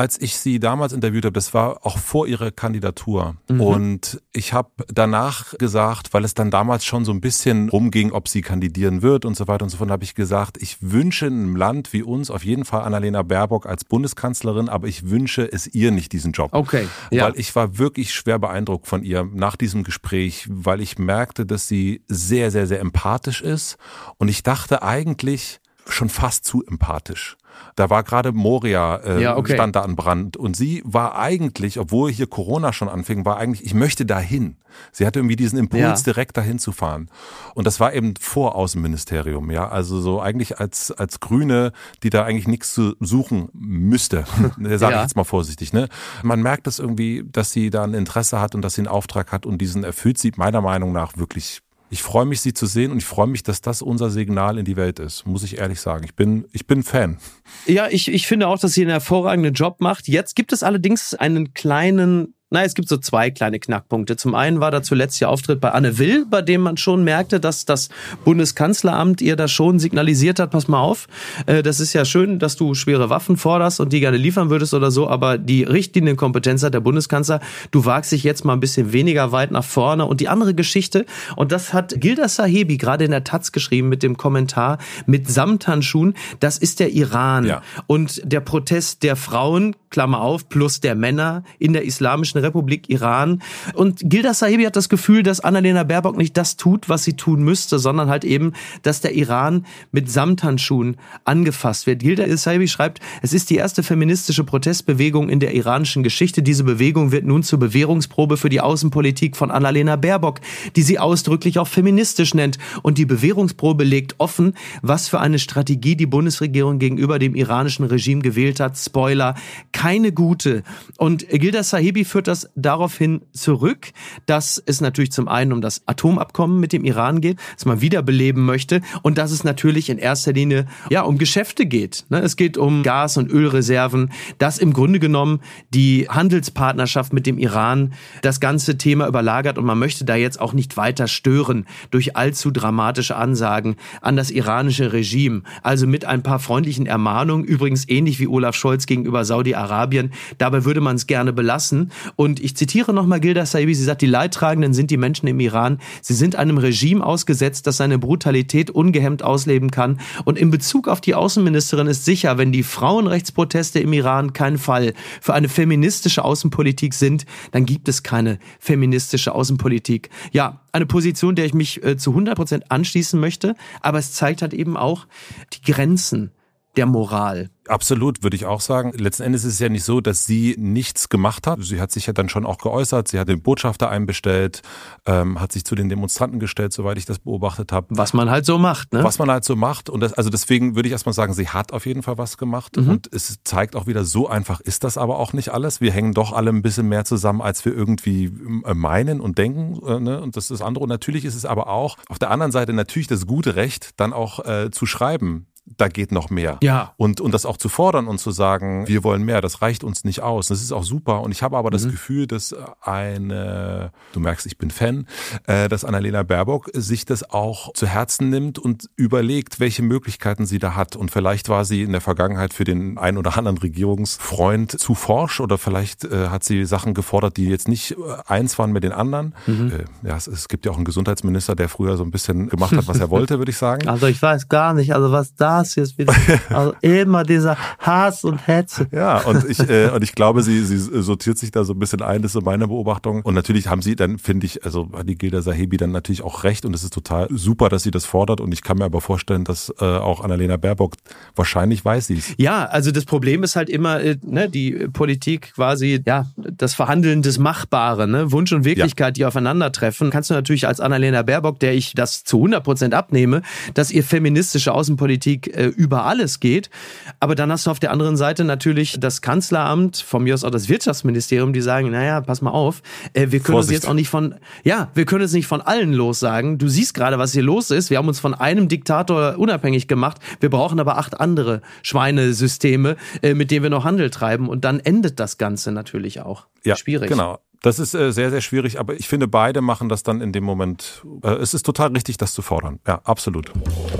als 0.00 0.18
ich 0.18 0.38
sie 0.38 0.60
damals 0.60 0.94
interviewt 0.94 1.26
habe, 1.26 1.34
das 1.34 1.52
war 1.52 1.84
auch 1.84 1.98
vor 1.98 2.26
ihrer 2.26 2.50
Kandidatur. 2.50 3.36
Mhm. 3.50 3.60
Und 3.60 4.22
ich 4.32 4.54
habe 4.54 4.70
danach 4.88 5.52
gesagt, 5.58 6.14
weil 6.14 6.24
es 6.24 6.32
dann 6.32 6.50
damals 6.50 6.86
schon 6.86 7.04
so 7.04 7.12
ein 7.12 7.20
bisschen 7.20 7.68
rumging, 7.68 8.10
ob 8.12 8.26
sie 8.26 8.40
kandidieren 8.40 9.02
wird 9.02 9.26
und 9.26 9.36
so 9.36 9.46
weiter 9.46 9.62
und 9.62 9.68
so 9.68 9.76
fort, 9.76 9.90
habe 9.90 10.02
ich 10.02 10.14
gesagt, 10.14 10.56
ich 10.58 10.78
wünsche 10.80 11.26
einem 11.26 11.54
Land 11.54 11.92
wie 11.92 12.02
uns 12.02 12.30
auf 12.30 12.46
jeden 12.46 12.64
Fall 12.64 12.80
Annalena 12.80 13.22
Baerbock 13.22 13.66
als 13.66 13.84
Bundeskanzlerin, 13.84 14.70
aber 14.70 14.88
ich 14.88 15.10
wünsche 15.10 15.42
es 15.52 15.66
ihr 15.66 15.90
nicht 15.90 16.12
diesen 16.14 16.32
Job. 16.32 16.54
Okay. 16.54 16.88
Ja. 17.10 17.26
Weil 17.26 17.38
ich 17.38 17.54
war 17.54 17.76
wirklich 17.76 18.14
schwer 18.14 18.38
beeindruckt 18.38 18.86
von 18.86 19.02
ihr 19.02 19.28
nach 19.30 19.56
diesem 19.56 19.84
Gespräch, 19.84 20.46
weil 20.48 20.80
ich 20.80 20.98
merkte, 20.98 21.44
dass 21.44 21.68
sie 21.68 22.00
sehr, 22.08 22.50
sehr, 22.50 22.66
sehr 22.66 22.80
empathisch 22.80 23.42
ist. 23.42 23.76
Und 24.16 24.28
ich 24.28 24.42
dachte 24.42 24.82
eigentlich 24.82 25.60
schon 25.86 26.08
fast 26.08 26.46
zu 26.46 26.64
empathisch. 26.64 27.36
Da 27.76 27.90
war 27.90 28.02
gerade 28.02 28.32
Moria, 28.32 28.96
äh, 28.96 29.22
ja, 29.22 29.36
okay. 29.36 29.54
stand 29.54 29.76
da 29.76 29.82
an 29.82 29.96
Brand. 29.96 30.36
Und 30.36 30.56
sie 30.56 30.82
war 30.84 31.16
eigentlich, 31.18 31.78
obwohl 31.78 32.10
hier 32.10 32.26
Corona 32.26 32.72
schon 32.72 32.88
anfing, 32.88 33.24
war 33.24 33.36
eigentlich, 33.36 33.64
ich 33.64 33.74
möchte 33.74 34.06
dahin. 34.06 34.56
Sie 34.92 35.06
hatte 35.06 35.18
irgendwie 35.18 35.36
diesen 35.36 35.58
Impuls, 35.58 35.82
ja. 35.82 36.12
direkt 36.12 36.36
dahin 36.36 36.58
zu 36.58 36.72
fahren. 36.72 37.10
Und 37.54 37.66
das 37.66 37.80
war 37.80 37.92
eben 37.92 38.14
vor 38.20 38.54
Außenministerium, 38.54 39.50
ja. 39.50 39.68
Also 39.68 40.00
so 40.00 40.20
eigentlich 40.20 40.58
als, 40.58 40.90
als 40.92 41.20
Grüne, 41.20 41.72
die 42.02 42.10
da 42.10 42.24
eigentlich 42.24 42.48
nichts 42.48 42.72
zu 42.74 42.94
suchen 43.00 43.48
müsste. 43.52 44.24
Sage 44.58 44.92
ja. 44.92 44.96
ich 44.96 45.02
jetzt 45.02 45.16
mal 45.16 45.24
vorsichtig, 45.24 45.72
ne? 45.72 45.88
Man 46.22 46.42
merkt 46.42 46.66
das 46.66 46.78
irgendwie, 46.78 47.24
dass 47.30 47.50
sie 47.50 47.70
da 47.70 47.84
ein 47.84 47.94
Interesse 47.94 48.40
hat 48.40 48.54
und 48.54 48.62
dass 48.62 48.74
sie 48.74 48.82
einen 48.82 48.88
Auftrag 48.88 49.32
hat 49.32 49.46
und 49.46 49.58
diesen 49.58 49.84
erfüllt 49.84 50.18
sie 50.18 50.32
meiner 50.36 50.60
Meinung 50.60 50.92
nach 50.92 51.16
wirklich 51.16 51.62
ich 51.90 52.02
freue 52.02 52.24
mich, 52.24 52.40
sie 52.40 52.54
zu 52.54 52.66
sehen 52.66 52.92
und 52.92 52.98
ich 52.98 53.04
freue 53.04 53.26
mich, 53.26 53.42
dass 53.42 53.60
das 53.60 53.82
unser 53.82 54.10
Signal 54.10 54.58
in 54.58 54.64
die 54.64 54.76
Welt 54.76 55.00
ist, 55.00 55.26
muss 55.26 55.42
ich 55.42 55.58
ehrlich 55.58 55.80
sagen. 55.80 56.04
Ich 56.04 56.14
bin, 56.14 56.46
ich 56.52 56.66
bin 56.66 56.84
Fan. 56.84 57.18
Ja, 57.66 57.88
ich, 57.88 58.08
ich 58.08 58.28
finde 58.28 58.46
auch, 58.46 58.58
dass 58.60 58.72
sie 58.72 58.82
einen 58.82 58.90
hervorragenden 58.90 59.54
Job 59.54 59.80
macht. 59.80 60.06
Jetzt 60.06 60.36
gibt 60.36 60.52
es 60.52 60.62
allerdings 60.62 61.14
einen 61.14 61.52
kleinen 61.52 62.34
na, 62.50 62.64
es 62.64 62.74
gibt 62.74 62.88
so 62.88 62.96
zwei 62.96 63.30
kleine 63.30 63.60
Knackpunkte. 63.60 64.16
Zum 64.16 64.34
einen 64.34 64.60
war 64.60 64.72
da 64.72 64.82
zuletzt 64.82 65.20
ihr 65.20 65.28
Auftritt 65.28 65.60
bei 65.60 65.70
Anne 65.70 65.98
Will, 65.98 66.26
bei 66.28 66.42
dem 66.42 66.62
man 66.62 66.76
schon 66.76 67.04
merkte, 67.04 67.38
dass 67.38 67.64
das 67.64 67.88
Bundeskanzleramt 68.24 69.22
ihr 69.22 69.36
da 69.36 69.46
schon 69.46 69.78
signalisiert 69.78 70.40
hat, 70.40 70.50
pass 70.50 70.66
mal 70.66 70.80
auf, 70.80 71.06
äh, 71.46 71.62
das 71.62 71.78
ist 71.78 71.92
ja 71.92 72.04
schön, 72.04 72.40
dass 72.40 72.56
du 72.56 72.74
schwere 72.74 73.08
Waffen 73.08 73.36
forderst 73.36 73.78
und 73.78 73.92
die 73.92 74.00
gerne 74.00 74.16
liefern 74.16 74.50
würdest 74.50 74.74
oder 74.74 74.90
so, 74.90 75.08
aber 75.08 75.38
die 75.38 75.62
Richtlinienkompetenz 75.62 76.64
hat 76.64 76.74
der 76.74 76.80
Bundeskanzler, 76.80 77.40
du 77.70 77.84
wagst 77.84 78.10
dich 78.10 78.24
jetzt 78.24 78.44
mal 78.44 78.54
ein 78.54 78.60
bisschen 78.60 78.92
weniger 78.92 79.30
weit 79.30 79.52
nach 79.52 79.64
vorne. 79.64 80.06
Und 80.06 80.20
die 80.20 80.28
andere 80.28 80.52
Geschichte, 80.54 81.06
und 81.36 81.52
das 81.52 81.72
hat 81.72 82.00
Gilda 82.00 82.28
Sahebi 82.28 82.78
gerade 82.78 83.04
in 83.04 83.12
der 83.12 83.22
Taz 83.22 83.52
geschrieben 83.52 83.88
mit 83.88 84.02
dem 84.02 84.16
Kommentar 84.16 84.78
mit 85.06 85.30
Samthandschuhen, 85.30 86.14
das 86.40 86.58
ist 86.58 86.80
der 86.80 86.90
Iran. 86.90 87.46
Ja. 87.46 87.62
Und 87.86 88.20
der 88.24 88.40
Protest 88.40 89.04
der 89.04 89.14
Frauen, 89.14 89.76
Klammer 89.90 90.20
auf, 90.20 90.48
plus 90.48 90.80
der 90.80 90.94
Männer 90.94 91.42
in 91.58 91.72
der 91.72 91.84
islamischen 91.84 92.40
Republik 92.40 92.88
Iran. 92.88 93.42
Und 93.74 94.00
Gilda 94.04 94.34
Sahibi 94.34 94.64
hat 94.64 94.76
das 94.76 94.88
Gefühl, 94.88 95.22
dass 95.22 95.40
Annalena 95.40 95.82
Baerbock 95.82 96.16
nicht 96.16 96.36
das 96.36 96.56
tut, 96.56 96.88
was 96.88 97.04
sie 97.04 97.14
tun 97.14 97.42
müsste, 97.42 97.78
sondern 97.78 98.08
halt 98.08 98.24
eben, 98.24 98.52
dass 98.82 99.00
der 99.00 99.14
Iran 99.14 99.66
mit 99.90 100.10
Samthandschuhen 100.10 100.96
angefasst 101.24 101.86
wird. 101.86 102.00
Gilda 102.00 102.36
Sahibi 102.36 102.68
schreibt, 102.68 103.00
es 103.20 103.32
ist 103.32 103.50
die 103.50 103.56
erste 103.56 103.82
feministische 103.82 104.44
Protestbewegung 104.44 105.28
in 105.28 105.40
der 105.40 105.54
iranischen 105.54 106.02
Geschichte. 106.02 106.42
Diese 106.42 106.64
Bewegung 106.64 107.10
wird 107.10 107.24
nun 107.24 107.42
zur 107.42 107.58
Bewährungsprobe 107.58 108.36
für 108.36 108.48
die 108.48 108.60
Außenpolitik 108.60 109.36
von 109.36 109.50
Annalena 109.50 109.96
Baerbock, 109.96 110.40
die 110.76 110.82
sie 110.82 111.00
ausdrücklich 111.00 111.58
auch 111.58 111.68
feministisch 111.68 112.34
nennt. 112.34 112.58
Und 112.82 112.98
die 112.98 113.06
Bewährungsprobe 113.06 113.82
legt 113.82 114.14
offen, 114.18 114.54
was 114.82 115.08
für 115.08 115.18
eine 115.18 115.40
Strategie 115.40 115.96
die 115.96 116.06
Bundesregierung 116.06 116.78
gegenüber 116.78 117.18
dem 117.18 117.34
iranischen 117.34 117.84
Regime 117.84 118.22
gewählt 118.22 118.60
hat. 118.60 118.78
Spoiler, 118.78 119.34
keine 119.80 120.12
gute. 120.12 120.62
Und 120.98 121.26
Gilda 121.26 121.62
Sahibi 121.62 122.04
führt 122.04 122.28
das 122.28 122.50
daraufhin 122.54 123.22
zurück, 123.32 123.92
dass 124.26 124.62
es 124.66 124.82
natürlich 124.82 125.10
zum 125.10 125.26
einen 125.26 125.54
um 125.54 125.62
das 125.62 125.88
Atomabkommen 125.88 126.60
mit 126.60 126.74
dem 126.74 126.84
Iran 126.84 127.22
geht, 127.22 127.38
dass 127.54 127.64
man 127.64 127.80
wiederbeleben 127.80 128.44
möchte 128.44 128.82
und 129.00 129.16
dass 129.16 129.30
es 129.30 129.42
natürlich 129.42 129.88
in 129.88 129.96
erster 129.96 130.34
Linie 130.34 130.66
ja 130.90 131.00
um 131.00 131.16
Geschäfte 131.16 131.64
geht. 131.64 132.04
Ne? 132.10 132.20
Es 132.20 132.36
geht 132.36 132.58
um 132.58 132.82
Gas- 132.82 133.16
und 133.16 133.30
Ölreserven, 133.30 134.12
dass 134.36 134.58
im 134.58 134.74
Grunde 134.74 135.00
genommen 135.00 135.40
die 135.72 136.06
Handelspartnerschaft 136.10 137.14
mit 137.14 137.24
dem 137.24 137.38
Iran 137.38 137.94
das 138.20 138.38
ganze 138.38 138.76
Thema 138.76 139.08
überlagert 139.08 139.56
und 139.56 139.64
man 139.64 139.78
möchte 139.78 140.04
da 140.04 140.14
jetzt 140.14 140.42
auch 140.42 140.52
nicht 140.52 140.76
weiter 140.76 141.08
stören 141.08 141.64
durch 141.90 142.18
allzu 142.18 142.50
dramatische 142.50 143.16
Ansagen 143.16 143.76
an 144.02 144.16
das 144.16 144.30
iranische 144.30 144.92
Regime. 144.92 145.40
Also 145.62 145.86
mit 145.86 146.04
ein 146.04 146.22
paar 146.22 146.38
freundlichen 146.38 146.84
Ermahnungen, 146.84 147.46
übrigens 147.46 147.88
ähnlich 147.88 148.20
wie 148.20 148.28
Olaf 148.28 148.54
Scholz 148.54 148.84
gegenüber 148.84 149.24
Saudi-Arabien 149.24 149.69
Saudi-Arabien. 149.70 150.12
Dabei 150.38 150.64
würde 150.64 150.80
man 150.80 150.96
es 150.96 151.06
gerne 151.06 151.32
belassen. 151.32 151.90
Und 152.16 152.40
ich 152.40 152.56
zitiere 152.56 152.92
nochmal 152.92 153.20
Gilda 153.20 153.46
Saibi, 153.46 153.74
sie 153.74 153.84
sagt, 153.84 154.02
die 154.02 154.06
Leidtragenden 154.06 154.74
sind 154.74 154.90
die 154.90 154.96
Menschen 154.96 155.26
im 155.28 155.40
Iran. 155.40 155.78
Sie 156.02 156.14
sind 156.14 156.36
einem 156.36 156.58
Regime 156.58 157.04
ausgesetzt, 157.04 157.66
das 157.66 157.76
seine 157.78 157.98
Brutalität 157.98 158.70
ungehemmt 158.70 159.22
ausleben 159.22 159.70
kann. 159.70 160.00
Und 160.24 160.38
in 160.38 160.50
Bezug 160.50 160.88
auf 160.88 161.00
die 161.00 161.14
Außenministerin 161.14 161.86
ist 161.86 162.04
sicher, 162.04 162.36
wenn 162.36 162.52
die 162.52 162.62
Frauenrechtsproteste 162.62 163.80
im 163.80 163.92
Iran 163.92 164.32
kein 164.32 164.58
Fall 164.58 164.92
für 165.20 165.34
eine 165.34 165.48
feministische 165.48 166.24
Außenpolitik 166.24 166.94
sind, 166.94 167.24
dann 167.52 167.64
gibt 167.64 167.88
es 167.88 168.02
keine 168.02 168.38
feministische 168.58 169.34
Außenpolitik. 169.34 170.10
Ja, 170.32 170.60
eine 170.72 170.86
Position, 170.86 171.34
der 171.34 171.46
ich 171.46 171.54
mich 171.54 171.82
äh, 171.84 171.96
zu 171.96 172.10
100 172.10 172.36
Prozent 172.36 172.70
anschließen 172.70 173.18
möchte, 173.18 173.54
aber 173.80 173.98
es 173.98 174.12
zeigt 174.12 174.42
halt 174.42 174.54
eben 174.54 174.76
auch 174.76 175.06
die 175.52 175.72
Grenzen 175.72 176.30
der 176.76 176.86
Moral. 176.86 177.50
Absolut, 177.66 178.22
würde 178.22 178.36
ich 178.36 178.46
auch 178.46 178.60
sagen. 178.60 178.92
Letzten 178.96 179.22
Endes 179.22 179.44
ist 179.44 179.54
es 179.54 179.58
ja 179.60 179.68
nicht 179.68 179.84
so, 179.84 180.00
dass 180.00 180.24
sie 180.24 180.56
nichts 180.58 181.08
gemacht 181.08 181.46
hat. 181.46 181.62
Sie 181.62 181.80
hat 181.80 181.92
sich 181.92 182.06
ja 182.06 182.12
dann 182.12 182.28
schon 182.28 182.44
auch 182.44 182.58
geäußert. 182.58 183.06
Sie 183.06 183.18
hat 183.18 183.28
den 183.28 183.42
Botschafter 183.42 183.88
einbestellt, 183.88 184.62
ähm, 185.06 185.40
hat 185.40 185.52
sich 185.52 185.64
zu 185.64 185.74
den 185.74 185.88
Demonstranten 185.88 186.40
gestellt, 186.40 186.72
soweit 186.72 186.98
ich 186.98 187.04
das 187.04 187.20
beobachtet 187.20 187.70
habe. 187.70 187.86
Was 187.90 188.12
man 188.12 188.30
halt 188.30 188.44
so 188.44 188.58
macht, 188.58 188.92
ne? 188.92 189.04
Was 189.04 189.18
man 189.18 189.30
halt 189.30 189.44
so 189.44 189.54
macht. 189.54 189.88
Und 189.88 190.00
das, 190.00 190.12
also 190.14 190.30
deswegen 190.30 190.74
würde 190.74 190.88
ich 190.88 190.92
erstmal 190.92 191.12
sagen, 191.12 191.32
sie 191.32 191.48
hat 191.48 191.72
auf 191.72 191.86
jeden 191.86 192.02
Fall 192.02 192.18
was 192.18 192.38
gemacht. 192.38 192.76
Mhm. 192.76 192.88
Und 192.88 193.08
es 193.12 193.38
zeigt 193.44 193.76
auch 193.76 193.86
wieder, 193.86 194.04
so 194.04 194.28
einfach 194.28 194.60
ist 194.60 194.82
das 194.82 194.98
aber 194.98 195.18
auch 195.18 195.32
nicht 195.32 195.50
alles. 195.50 195.80
Wir 195.80 195.92
hängen 195.92 196.12
doch 196.12 196.32
alle 196.32 196.50
ein 196.50 196.62
bisschen 196.62 196.88
mehr 196.88 197.04
zusammen, 197.04 197.40
als 197.40 197.64
wir 197.64 197.74
irgendwie 197.74 198.32
äh, 198.64 198.74
meinen 198.74 199.20
und 199.20 199.38
denken. 199.38 199.78
Äh, 199.86 200.00
ne? 200.00 200.20
Und 200.20 200.36
das 200.36 200.44
ist 200.44 200.60
das 200.60 200.62
andere. 200.62 200.82
Und 200.82 200.88
natürlich 200.88 201.24
ist 201.24 201.36
es 201.36 201.44
aber 201.44 201.68
auch 201.68 201.98
auf 202.08 202.18
der 202.18 202.30
anderen 202.30 202.52
Seite 202.52 202.72
natürlich 202.72 203.06
das 203.06 203.26
gute 203.26 203.54
Recht, 203.54 203.90
dann 203.96 204.12
auch 204.12 204.44
äh, 204.44 204.70
zu 204.70 204.86
schreiben 204.86 205.46
da 205.76 205.88
geht 205.88 206.12
noch 206.12 206.30
mehr. 206.30 206.58
Ja. 206.62 206.92
Und, 206.96 207.20
und 207.20 207.32
das 207.32 207.46
auch 207.46 207.56
zu 207.56 207.68
fordern 207.68 208.06
und 208.06 208.18
zu 208.18 208.30
sagen, 208.30 208.86
wir 208.88 209.04
wollen 209.04 209.22
mehr, 209.22 209.40
das 209.40 209.62
reicht 209.62 209.84
uns 209.84 210.04
nicht 210.04 210.20
aus. 210.20 210.48
Das 210.48 210.60
ist 210.60 210.72
auch 210.72 210.82
super. 210.82 211.22
Und 211.22 211.32
ich 211.32 211.42
habe 211.42 211.56
aber 211.56 211.70
mhm. 211.70 211.72
das 211.72 211.88
Gefühl, 211.88 212.26
dass 212.26 212.54
eine, 212.80 213.92
du 214.12 214.20
merkst, 214.20 214.46
ich 214.46 214.58
bin 214.58 214.70
Fan, 214.70 215.06
äh, 215.46 215.68
dass 215.68 215.84
Annalena 215.84 216.22
Baerbock 216.22 216.70
sich 216.74 217.04
das 217.04 217.30
auch 217.30 217.72
zu 217.72 217.86
Herzen 217.86 218.30
nimmt 218.30 218.58
und 218.58 218.88
überlegt, 218.96 219.60
welche 219.60 219.82
Möglichkeiten 219.82 220.46
sie 220.46 220.58
da 220.58 220.74
hat. 220.74 220.96
Und 220.96 221.10
vielleicht 221.10 221.48
war 221.48 221.64
sie 221.64 221.82
in 221.82 221.92
der 221.92 222.00
Vergangenheit 222.00 222.52
für 222.54 222.64
den 222.64 222.98
einen 222.98 223.18
oder 223.18 223.36
anderen 223.36 223.58
Regierungsfreund 223.58 224.78
zu 224.78 224.94
forsch 224.94 225.40
oder 225.40 225.58
vielleicht 225.58 226.04
äh, 226.04 226.28
hat 226.28 226.44
sie 226.44 226.64
Sachen 226.64 226.94
gefordert, 226.94 227.36
die 227.36 227.46
jetzt 227.46 227.68
nicht 227.68 227.92
äh, 227.92 227.96
eins 228.26 228.58
waren 228.58 228.72
mit 228.72 228.84
den 228.84 228.92
anderen. 228.92 229.34
Mhm. 229.46 229.84
Ja, 230.02 230.16
es, 230.16 230.26
es 230.26 230.48
gibt 230.48 230.66
ja 230.66 230.72
auch 230.72 230.76
einen 230.76 230.84
Gesundheitsminister, 230.84 231.54
der 231.54 231.68
früher 231.68 231.96
so 231.96 232.04
ein 232.04 232.10
bisschen 232.10 232.48
gemacht 232.48 232.72
hat, 232.72 232.88
was 232.88 232.98
er 232.98 233.10
wollte, 233.10 233.38
würde 233.38 233.50
ich 233.50 233.56
sagen. 233.56 233.88
Also 234.00 234.06
ich 234.06 234.22
weiß 234.22 234.48
gar 234.48 234.72
nicht, 234.72 234.94
also 234.94 235.10
was 235.10 235.34
da 235.34 235.59
Hass 235.60 235.74
jetzt 235.76 235.98
wieder. 235.98 236.14
Also 236.50 236.74
immer 236.80 237.22
dieser 237.22 237.56
Hass 237.78 238.24
und 238.24 238.46
Hetze. 238.46 238.86
Ja, 238.90 239.18
und 239.18 239.48
ich, 239.48 239.60
äh, 239.60 239.90
und 239.90 240.02
ich 240.02 240.14
glaube, 240.14 240.42
sie, 240.42 240.64
sie 240.64 240.78
sortiert 240.78 241.38
sich 241.38 241.50
da 241.50 241.64
so 241.64 241.74
ein 241.74 241.78
bisschen 241.78 242.02
ein, 242.02 242.22
das 242.22 242.30
ist 242.30 242.32
so 242.34 242.40
meine 242.40 242.66
Beobachtung. 242.66 243.22
Und 243.22 243.34
natürlich 243.34 243.68
haben 243.68 243.82
sie 243.82 243.94
dann, 243.94 244.18
finde 244.18 244.46
ich, 244.46 244.64
also 244.64 244.88
hat 244.92 245.08
die 245.08 245.16
Gilda 245.16 245.42
Sahebi 245.42 245.76
dann 245.76 245.92
natürlich 245.92 246.22
auch 246.22 246.44
recht 246.44 246.64
und 246.64 246.74
es 246.74 246.82
ist 246.82 246.92
total 246.92 247.28
super, 247.30 247.68
dass 247.68 247.82
sie 247.82 247.90
das 247.90 248.04
fordert. 248.04 248.40
Und 248.40 248.52
ich 248.52 248.62
kann 248.62 248.78
mir 248.78 248.84
aber 248.84 249.00
vorstellen, 249.00 249.44
dass 249.44 249.72
äh, 249.80 249.84
auch 249.84 250.24
Annalena 250.24 250.56
Baerbock 250.56 250.96
wahrscheinlich 251.36 251.84
weiß 251.84 252.08
sie 252.08 252.18
es. 252.18 252.34
Ja, 252.36 252.64
also 252.66 252.90
das 252.90 253.04
Problem 253.04 253.42
ist 253.42 253.54
halt 253.54 253.68
immer, 253.68 254.00
äh, 254.00 254.16
ne, 254.22 254.48
die 254.48 254.88
Politik 254.92 255.52
quasi, 255.54 256.02
ja, 256.04 256.26
das 256.36 256.74
Verhandeln 256.74 257.22
des 257.22 257.38
Machbaren, 257.38 258.10
ne? 258.10 258.32
Wunsch 258.32 258.52
und 258.52 258.64
Wirklichkeit, 258.64 259.18
ja. 259.18 259.22
die 259.22 259.24
aufeinandertreffen. 259.26 260.10
Kannst 260.10 260.30
du 260.30 260.34
natürlich 260.34 260.66
als 260.66 260.80
Annalena 260.80 261.22
Baerbock, 261.22 261.60
der 261.60 261.74
ich 261.74 261.94
das 261.94 262.24
zu 262.24 262.38
100 262.38 262.64
Prozent 262.64 262.94
abnehme, 262.94 263.42
dass 263.74 263.90
ihr 263.90 264.02
feministische 264.02 264.72
Außenpolitik 264.72 265.49
äh, 265.54 265.66
über 265.66 266.04
alles 266.04 266.40
geht. 266.40 266.70
Aber 267.18 267.34
dann 267.34 267.50
hast 267.50 267.66
du 267.66 267.70
auf 267.70 267.80
der 267.80 267.90
anderen 267.90 268.16
Seite 268.16 268.44
natürlich 268.44 268.98
das 268.98 269.22
Kanzleramt, 269.22 269.98
von 269.98 270.22
mir 270.22 270.34
aus 270.34 270.44
auch 270.44 270.50
das 270.50 270.68
Wirtschaftsministerium, 270.68 271.52
die 271.52 271.60
sagen, 271.60 271.90
naja, 271.90 272.20
pass 272.20 272.42
mal 272.42 272.50
auf, 272.50 272.82
äh, 273.12 273.30
wir 273.30 273.40
können 273.40 273.54
Vorsicht. 273.54 273.70
uns 273.70 273.82
jetzt 273.82 273.88
auch 273.88 273.94
nicht 273.94 274.08
von, 274.08 274.36
ja, 274.64 274.90
wir 274.94 275.04
können 275.04 275.24
es 275.24 275.32
nicht 275.32 275.46
von 275.46 275.60
allen 275.60 275.92
los 275.92 276.20
sagen. 276.20 276.58
Du 276.58 276.68
siehst 276.68 276.94
gerade, 276.94 277.18
was 277.18 277.32
hier 277.32 277.42
los 277.42 277.70
ist. 277.70 277.90
Wir 277.90 277.98
haben 277.98 278.08
uns 278.08 278.20
von 278.20 278.34
einem 278.34 278.68
Diktator 278.68 279.36
unabhängig 279.38 279.88
gemacht. 279.88 280.18
Wir 280.40 280.50
brauchen 280.50 280.80
aber 280.80 280.98
acht 280.98 281.20
andere 281.20 281.60
Schweinesysteme, 281.82 282.96
äh, 283.22 283.34
mit 283.34 283.50
denen 283.50 283.62
wir 283.62 283.70
noch 283.70 283.84
Handel 283.84 284.10
treiben. 284.10 284.48
Und 284.48 284.64
dann 284.64 284.80
endet 284.80 285.20
das 285.20 285.38
Ganze 285.38 285.72
natürlich 285.72 286.20
auch. 286.20 286.46
Ja, 286.64 286.76
schwierig. 286.76 287.08
Genau. 287.08 287.38
Das 287.62 287.78
ist 287.78 287.94
äh, 287.94 288.10
sehr, 288.10 288.30
sehr 288.30 288.40
schwierig, 288.40 288.80
aber 288.80 288.94
ich 288.94 289.06
finde, 289.06 289.28
beide 289.28 289.60
machen 289.60 289.88
das 289.90 290.02
dann 290.02 290.22
in 290.22 290.32
dem 290.32 290.44
Moment. 290.44 291.04
Äh, 291.22 291.32
es 291.34 291.52
ist 291.52 291.64
total 291.66 291.92
richtig, 291.92 292.16
das 292.16 292.32
zu 292.32 292.40
fordern. 292.40 292.80
Ja, 292.86 293.00
absolut. 293.04 293.52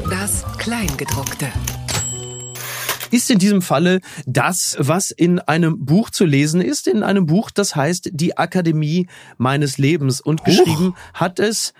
Das 0.08 0.44
Kleingedruckte 0.56 1.48
ist 3.10 3.30
in 3.30 3.38
diesem 3.38 3.60
Falle 3.60 4.00
das, 4.26 4.76
was 4.78 5.10
in 5.10 5.40
einem 5.40 5.84
Buch 5.84 6.10
zu 6.10 6.24
lesen 6.24 6.60
ist, 6.60 6.86
in 6.86 7.02
einem 7.02 7.26
Buch, 7.26 7.50
das 7.50 7.76
heißt 7.76 8.10
Die 8.12 8.38
Akademie 8.38 9.08
meines 9.36 9.78
Lebens. 9.78 10.20
Und 10.20 10.40
Huch. 10.40 10.44
geschrieben 10.46 10.94
hat 11.12 11.38
es. 11.38 11.74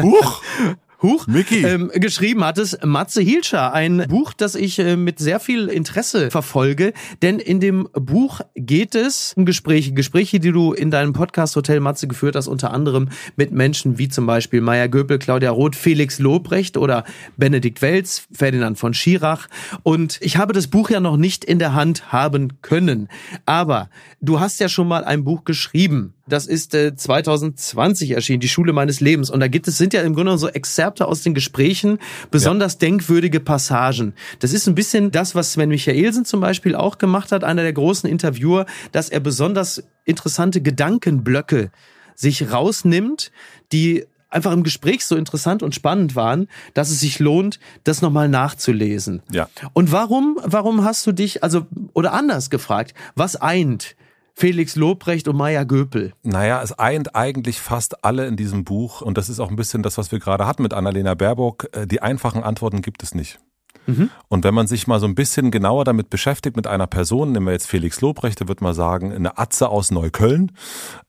Huch. 0.00 0.42
Huch, 1.00 1.28
Mickey. 1.28 1.64
Ähm, 1.64 1.92
geschrieben 1.94 2.42
hat 2.44 2.58
es 2.58 2.76
Matze 2.84 3.22
Hielscher, 3.22 3.72
ein 3.72 4.06
Buch, 4.08 4.32
das 4.32 4.56
ich 4.56 4.80
äh, 4.80 4.96
mit 4.96 5.20
sehr 5.20 5.38
viel 5.38 5.68
Interesse 5.68 6.28
verfolge, 6.32 6.92
denn 7.22 7.38
in 7.38 7.60
dem 7.60 7.88
Buch 7.92 8.40
geht 8.56 8.96
es 8.96 9.32
um 9.36 9.44
Gespräche, 9.44 9.92
Gespräche, 9.92 10.40
die 10.40 10.50
du 10.50 10.72
in 10.72 10.90
deinem 10.90 11.12
Podcast 11.12 11.54
Hotel 11.54 11.78
Matze 11.78 12.08
geführt 12.08 12.34
hast, 12.34 12.48
unter 12.48 12.72
anderem 12.72 13.10
mit 13.36 13.52
Menschen 13.52 13.96
wie 13.98 14.08
zum 14.08 14.26
Beispiel 14.26 14.60
Maya 14.60 14.88
Göpel, 14.88 15.20
Claudia 15.20 15.52
Roth, 15.52 15.76
Felix 15.76 16.18
Lobrecht 16.18 16.76
oder 16.76 17.04
Benedikt 17.36 17.80
Welz, 17.80 18.26
Ferdinand 18.32 18.76
von 18.76 18.92
Schirach. 18.92 19.46
Und 19.84 20.18
ich 20.20 20.36
habe 20.36 20.52
das 20.52 20.66
Buch 20.66 20.90
ja 20.90 20.98
noch 20.98 21.16
nicht 21.16 21.44
in 21.44 21.60
der 21.60 21.74
Hand 21.74 22.10
haben 22.10 22.60
können, 22.60 23.08
aber 23.46 23.88
du 24.20 24.40
hast 24.40 24.58
ja 24.58 24.68
schon 24.68 24.88
mal 24.88 25.04
ein 25.04 25.22
Buch 25.22 25.44
geschrieben 25.44 26.14
das 26.28 26.46
ist 26.46 26.74
äh, 26.74 26.94
2020 26.94 28.12
erschienen, 28.12 28.40
die 28.40 28.48
Schule 28.48 28.72
meines 28.72 29.00
Lebens. 29.00 29.30
Und 29.30 29.40
da 29.40 29.48
gibt 29.48 29.68
es, 29.68 29.78
sind 29.78 29.94
ja 29.94 30.02
im 30.02 30.14
Grunde 30.14 30.38
so 30.38 30.48
Exzerpte 30.48 31.06
aus 31.06 31.22
den 31.22 31.34
Gesprächen, 31.34 31.98
besonders 32.30 32.74
ja. 32.74 32.78
denkwürdige 32.80 33.40
Passagen. 33.40 34.14
Das 34.38 34.52
ist 34.52 34.66
ein 34.66 34.74
bisschen 34.74 35.10
das, 35.10 35.34
was 35.34 35.52
Sven 35.52 35.68
Michaelsen 35.68 36.24
zum 36.24 36.40
Beispiel 36.40 36.74
auch 36.74 36.98
gemacht 36.98 37.32
hat, 37.32 37.44
einer 37.44 37.62
der 37.62 37.72
großen 37.72 38.08
Interviewer, 38.08 38.66
dass 38.92 39.08
er 39.08 39.20
besonders 39.20 39.82
interessante 40.04 40.60
Gedankenblöcke 40.60 41.70
sich 42.14 42.50
rausnimmt, 42.50 43.30
die 43.72 44.04
einfach 44.30 44.52
im 44.52 44.62
Gespräch 44.62 45.06
so 45.06 45.16
interessant 45.16 45.62
und 45.62 45.74
spannend 45.74 46.14
waren, 46.16 46.48
dass 46.74 46.90
es 46.90 47.00
sich 47.00 47.18
lohnt, 47.18 47.58
das 47.84 48.02
nochmal 48.02 48.28
nachzulesen. 48.28 49.22
Ja. 49.30 49.48
Und 49.72 49.92
warum, 49.92 50.38
warum 50.42 50.84
hast 50.84 51.06
du 51.06 51.12
dich, 51.12 51.42
also, 51.42 51.66
oder 51.94 52.12
anders 52.12 52.50
gefragt, 52.50 52.94
was 53.14 53.36
eint 53.36 53.96
Felix 54.38 54.76
Lobrecht 54.76 55.26
und 55.26 55.34
Maya 55.34 55.64
Göpel? 55.64 56.12
Naja, 56.22 56.62
es 56.62 56.78
eint 56.78 57.16
eigentlich 57.16 57.58
fast 57.58 58.04
alle 58.04 58.24
in 58.28 58.36
diesem 58.36 58.62
Buch 58.62 59.02
und 59.02 59.18
das 59.18 59.28
ist 59.28 59.40
auch 59.40 59.50
ein 59.50 59.56
bisschen 59.56 59.82
das, 59.82 59.98
was 59.98 60.12
wir 60.12 60.20
gerade 60.20 60.46
hatten 60.46 60.62
mit 60.62 60.74
Annalena 60.74 61.14
Baerbock. 61.14 61.66
Äh, 61.72 61.88
die 61.88 62.02
einfachen 62.02 62.44
Antworten 62.44 62.80
gibt 62.80 63.02
es 63.02 63.16
nicht. 63.16 63.40
Mhm. 63.86 64.10
Und 64.28 64.44
wenn 64.44 64.54
man 64.54 64.68
sich 64.68 64.86
mal 64.86 65.00
so 65.00 65.06
ein 65.06 65.16
bisschen 65.16 65.50
genauer 65.50 65.84
damit 65.84 66.08
beschäftigt 66.08 66.54
mit 66.54 66.68
einer 66.68 66.86
Person, 66.86 67.32
nehmen 67.32 67.46
wir 67.46 67.52
jetzt 67.52 67.66
Felix 67.66 68.00
Lobrecht, 68.00 68.38
der 68.38 68.46
wird 68.46 68.60
mal 68.60 68.74
sagen, 68.74 69.12
eine 69.12 69.38
Atze 69.38 69.70
aus 69.70 69.90
Neukölln. 69.90 70.52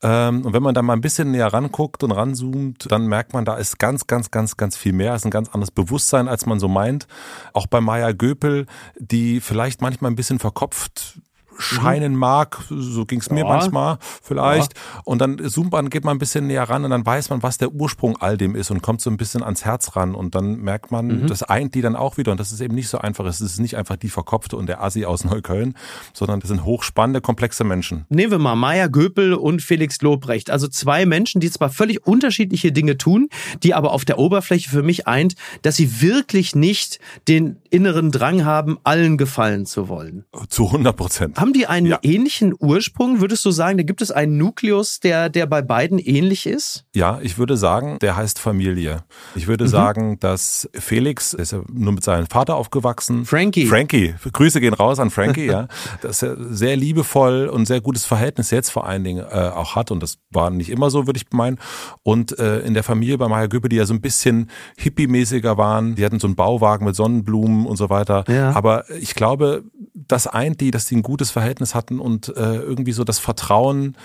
Ähm, 0.02 0.44
und 0.44 0.54
wenn 0.54 0.64
man 0.64 0.74
da 0.74 0.82
mal 0.82 0.94
ein 0.94 1.02
bisschen 1.02 1.30
näher 1.30 1.54
ranguckt 1.54 2.04
und 2.04 2.12
ranzoomt, 2.12 2.92
dann 2.92 3.06
merkt 3.06 3.34
man, 3.34 3.46
da 3.46 3.58
ist 3.58 3.78
ganz, 3.78 4.08
ganz, 4.08 4.32
ganz, 4.32 4.58
ganz 4.58 4.76
viel 4.76 4.94
mehr. 4.94 5.14
Es 5.14 5.22
ist 5.22 5.26
ein 5.26 5.32
ganz 5.32 5.50
anderes 5.50 5.70
Bewusstsein, 5.70 6.28
als 6.28 6.48
man 6.48 6.60
so 6.60 6.68
meint. 6.68 7.06
Auch 7.54 7.68
bei 7.68 7.80
Maya 7.80 8.12
Göpel, 8.12 8.66
die 8.98 9.40
vielleicht 9.40 9.84
manchmal 9.84 10.10
ein 10.10 10.16
bisschen 10.16 10.40
verkopft 10.40 11.20
scheinen 11.60 12.16
mag. 12.16 12.60
So 12.70 13.06
ging 13.06 13.20
es 13.20 13.30
mir 13.30 13.42
ja. 13.42 13.48
manchmal 13.48 13.98
vielleicht. 14.24 14.74
Ja. 14.74 15.02
Und 15.04 15.20
dann 15.20 15.38
zoomt 15.50 15.72
man, 15.72 15.90
geht 15.90 16.06
man 16.06 16.16
ein 16.16 16.20
bisschen 16.20 16.48
näher 16.48 16.64
ran 16.64 16.84
und 16.86 16.92
dann 16.92 17.06
weiß 17.06 17.30
man, 17.30 17.44
was 17.44 17.58
der 17.58 17.72
Ursprung 17.72 18.18
all 18.20 18.38
dem 18.38 18.56
ist 18.56 18.72
und 18.72 18.82
kommt 18.82 19.02
so 19.02 19.10
ein 19.10 19.18
bisschen 19.18 19.44
ans 19.44 19.66
Herz 19.66 19.96
ran. 19.96 20.16
Und 20.16 20.36
dann 20.36 20.58
merkt 20.58 20.92
man, 20.92 21.08
mhm. 21.08 21.28
das 21.28 21.44
eint 21.44 21.76
die 21.76 21.82
dann 21.82 21.96
auch 21.96 22.18
wieder. 22.18 22.32
Und 22.32 22.40
das 22.40 22.52
ist 22.52 22.62
eben 22.62 22.76
nicht 22.76 22.90
so 22.90 22.98
einfach. 22.98 23.26
Es 23.26 23.42
ist 23.42 23.60
nicht 23.60 23.76
einfach 23.78 23.98
die 23.98 24.10
Verkopfte 24.10 24.58
und 24.58 24.68
der 24.68 24.82
Assi 24.82 25.06
aus 25.06 25.24
Neukölln, 25.24 25.76
sondern 26.14 26.40
das 26.40 26.50
sind 26.50 26.64
hochspannende, 26.64 27.22
komplexe 27.22 27.64
Menschen. 27.64 28.06
Nehmen 28.10 28.32
wir 28.32 28.40
mal 28.40 28.56
Maya 28.56 28.88
Göpel 28.88 29.34
und 29.34 29.62
Felix 29.62 30.02
Lobrecht. 30.02 30.50
Also 30.50 30.68
zwei 30.68 31.06
Menschen, 31.06 31.42
die 31.42 31.52
zwar 31.52 31.70
völlig 31.70 32.06
unterschiedliche 32.06 32.72
Dinge 32.72 32.98
tun, 32.98 33.30
die 33.64 33.74
aber 33.74 33.92
auf 33.92 34.06
der 34.06 34.18
Oberfläche 34.18 34.70
für 34.70 34.84
mich 34.84 35.08
eint, 35.08 35.36
dass 35.62 35.76
sie 35.76 36.02
wirklich 36.02 36.56
nicht 36.56 37.00
den 37.28 37.58
inneren 37.70 38.12
Drang 38.12 38.46
haben, 38.46 38.78
allen 38.84 39.18
gefallen 39.18 39.66
zu 39.66 39.90
wollen. 39.90 40.26
Zu 40.48 40.66
100 40.68 40.96
Prozent. 40.96 41.40
Haben 41.40 41.49
die 41.54 41.68
einen 41.68 41.88
ja. 41.88 42.00
ähnlichen 42.02 42.54
Ursprung? 42.58 43.22
Würdest 43.22 43.44
du 43.46 43.52
sagen, 43.52 43.78
da 43.78 43.84
gibt 43.84 44.02
es 44.02 44.12
einen 44.12 44.38
Nukleus, 44.38 45.00
der, 45.00 45.30
der 45.30 45.46
bei 45.46 45.62
beiden 45.62 46.00
ähnlich 46.00 46.46
ist? 46.46 46.86
Ja, 46.96 47.20
ich 47.22 47.38
würde 47.38 47.58
sagen, 47.58 47.98
der 48.00 48.16
heißt 48.16 48.40
Familie. 48.40 49.04
Ich 49.36 49.48
würde 49.48 49.66
mhm. 49.66 49.70
sagen, 49.70 50.20
dass 50.20 50.70
Felix, 50.74 51.34
ist 51.34 51.52
ja 51.52 51.62
nur 51.72 51.94
mit 51.94 52.04
seinem 52.04 52.28
Vater 52.28 52.56
aufgewachsen. 52.56 53.26
Frankie. 53.26 53.66
Frankie. 53.66 54.16
Grüße 54.32 54.60
gehen 54.62 54.74
raus 54.74 55.00
an 55.00 55.10
Frankie, 55.10 55.46
ja. 55.46 55.68
Dass 56.02 56.22
er 56.22 56.38
sehr 56.54 56.76
liebevoll 56.76 57.48
und 57.48 57.66
sehr 57.66 57.82
gutes 57.82 58.06
Verhältnis 58.06 58.52
jetzt 58.52 58.70
vor 58.70 58.88
allen 58.88 59.04
Dingen 59.04 59.26
äh, 59.30 59.50
auch 59.54 59.76
hat. 59.76 59.92
Und 59.92 60.02
das 60.02 60.18
war 60.32 60.50
nicht 60.50 60.70
immer 60.70 60.90
so, 60.90 61.08
würde 61.08 61.18
ich 61.18 61.26
meinen. 61.32 61.60
Und 62.04 62.38
äh, 62.40 62.60
in 62.60 62.74
der 62.74 62.84
Familie 62.84 63.18
bei 63.18 63.28
Maya 63.28 63.48
Göppe, 63.48 63.70
die 63.70 63.76
ja 63.76 63.86
so 63.86 63.94
ein 63.94 64.02
bisschen 64.02 64.50
hippie-mäßiger 64.78 65.58
waren, 65.58 65.96
die 65.96 66.06
hatten 66.06 66.20
so 66.20 66.28
einen 66.28 66.36
Bauwagen 66.36 66.86
mit 66.86 66.96
Sonnenblumen 66.96 67.66
und 67.66 67.78
so 67.78 67.90
weiter. 67.90 68.24
Ja. 68.28 68.52
Aber 68.52 68.90
ich 68.90 69.16
glaube, 69.16 69.64
das 69.94 70.28
eint 70.28 70.62
die, 70.62 70.72
dass 70.72 70.86
die 70.86 70.96
ein 70.96 71.04
gutes 71.04 71.32
Verhältnis 71.32 71.39
hatten 71.76 72.00
und 72.00 72.30
äh, 72.30 72.56
irgendwie 72.56 72.92
so 72.92 73.04
das 73.04 73.20
Vertrauen 73.20 73.96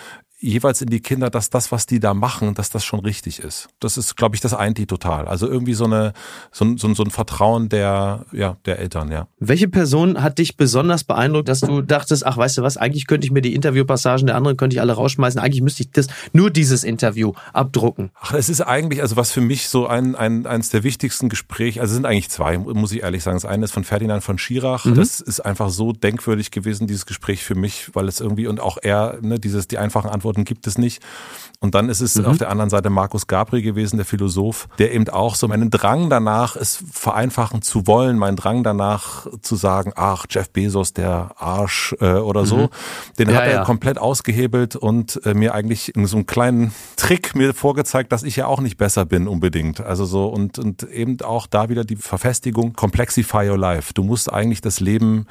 jeweils 0.45 0.83
in 0.83 0.89
die 0.89 1.01
Kinder, 1.01 1.31
dass 1.31 1.51
das, 1.51 1.73
was 1.73 1.87
die 1.87 2.01
da 2.01 2.15
machen, 2.15 2.55
dass 2.55 2.71
das 2.71 2.85
schon 2.85 3.01
richtig 3.01 3.39
ist. 3.39 3.69
Das 3.81 3.97
ist, 3.97 4.17
glaube 4.17 4.35
ich, 4.35 4.41
das 4.41 4.55
eint 4.55 4.79
die 4.79 4.87
total. 4.87 5.27
Also 5.27 5.49
irgendwie 5.49 5.75
so 5.75 5.85
eine, 5.85 6.13
so, 6.53 6.65
ein, 6.65 6.77
so, 6.77 6.89
ein 6.89 7.11
Vertrauen 7.11 7.69
der, 7.69 8.27
ja, 8.33 8.57
der 8.65 8.79
Eltern, 8.79 9.11
ja. 9.11 9.27
Welche 9.39 9.69
Person 9.69 10.23
hat 10.23 10.39
dich 10.39 10.57
besonders 10.57 11.05
beeindruckt, 11.05 11.49
dass 11.49 11.61
du 11.61 11.83
dachtest, 11.83 12.27
ach, 12.27 12.37
weißt 12.37 12.59
du 12.59 12.63
was, 12.63 12.77
eigentlich 12.77 13.07
könnte 13.07 13.27
ich 13.27 13.31
mir 13.31 13.43
die 13.43 13.55
Interviewpassagen 13.55 14.27
der 14.27 14.37
anderen 14.37 14.57
könnte 14.57 14.75
ich 14.75 14.81
alle 14.81 14.93
rausschmeißen, 14.93 15.41
eigentlich 15.41 15.63
müsste 15.63 15.83
ich 15.83 15.91
das, 15.91 16.07
nur 16.33 16.51
dieses 16.51 16.85
Interview 16.85 17.33
abdrucken? 17.53 18.11
Ach, 18.21 18.35
es 18.35 18.49
ist 18.49 18.61
eigentlich, 18.61 19.01
also 19.01 19.17
was 19.17 19.33
für 19.33 19.41
mich 19.41 19.69
so 19.69 19.87
ein, 19.87 20.15
ein, 20.15 20.47
eines 20.47 20.69
der 20.69 20.83
wichtigsten 20.83 21.29
Gespräche, 21.29 21.81
also 21.81 21.93
es 21.93 21.97
sind 21.97 22.07
eigentlich 22.07 22.31
zwei, 22.31 22.59
muss 22.59 22.93
ich 22.93 23.03
ehrlich 23.03 23.23
sagen. 23.23 23.37
Das 23.37 23.45
eine 23.45 23.65
ist 23.65 23.73
von 23.73 23.85
Ferdinand 23.85 24.23
von 24.23 24.39
Schirach. 24.39 24.85
Mhm. 24.85 24.95
Das 24.95 25.21
ist 25.21 25.41
einfach 25.41 25.71
so 25.71 25.93
denkwürdig 25.93 26.51
gewesen, 26.51 26.87
dieses 26.87 27.07
Gespräch 27.07 27.43
für 27.45 27.55
mich, 27.55 27.95
weil 27.95 28.09
es 28.09 28.21
irgendwie 28.21 28.47
und 28.47 28.61
auch 28.61 28.79
er, 28.83 29.19
ne, 29.23 29.39
dieses, 29.39 29.69
die 29.69 29.79
einfachen 29.79 30.11
Antworten 30.11 30.34
Antworten 30.35 30.45
gibt 30.45 30.67
es 30.67 30.79
nicht. 30.79 31.03
Und 31.65 31.75
dann 31.75 31.89
ist 31.89 32.03
es 32.03 32.17
mhm. 32.17 32.27
auf 32.27 32.37
der 32.37 32.51
anderen 32.51 32.69
Seite 32.69 32.91
Markus 32.91 33.27
Gabri 33.27 33.63
gewesen, 33.63 33.97
der 33.97 34.05
Philosoph, 34.05 34.69
der 34.79 34.93
eben 34.93 35.09
auch 35.09 35.35
so 35.35 35.49
meinen 35.49 35.71
Drang 35.71 36.11
danach, 36.11 36.57
es 36.57 36.85
vereinfachen 36.93 37.63
zu 37.63 37.87
wollen, 37.87 38.19
meinen 38.19 38.37
Drang 38.37 38.63
danach 38.63 39.27
zu 39.41 39.57
sagen, 39.57 39.91
ach, 39.97 40.27
Jeff 40.29 40.51
Bezos, 40.51 40.93
der 40.93 41.31
Arsch 41.39 41.97
äh, 42.01 42.17
oder 42.17 42.45
so, 42.45 42.57
mhm. 42.57 42.69
den 43.19 43.31
ja, 43.31 43.37
hat 43.37 43.45
er 43.45 43.53
ja. 43.53 43.65
komplett 43.65 43.97
ausgehebelt 43.97 44.77
und 44.77 45.25
äh, 45.25 45.33
mir 45.33 45.55
eigentlich 45.55 45.97
in 45.97 46.05
so 46.05 46.19
einem 46.19 46.27
kleinen 46.27 46.75
Trick 46.97 47.35
mir 47.35 47.55
vorgezeigt, 47.55 48.13
dass 48.13 48.25
ich 48.25 48.37
ja 48.37 48.47
auch 48.47 48.61
nicht 48.61 48.77
besser 48.77 49.07
bin 49.07 49.27
unbedingt. 49.27 49.81
Also 49.81 50.05
so 50.05 50.27
und, 50.27 50.59
und 50.59 50.83
eben 50.83 51.19
auch 51.23 51.47
da 51.47 51.71
wieder 51.71 51.85
die 51.85 51.97
Verfestigung, 51.97 52.75
complexify 52.75 53.49
your 53.49 53.57
life. 53.57 53.95
Du 53.95 54.03
musst 54.05 54.31
eigentlich 54.31 54.61
das 54.61 54.81
Leben 54.81 55.25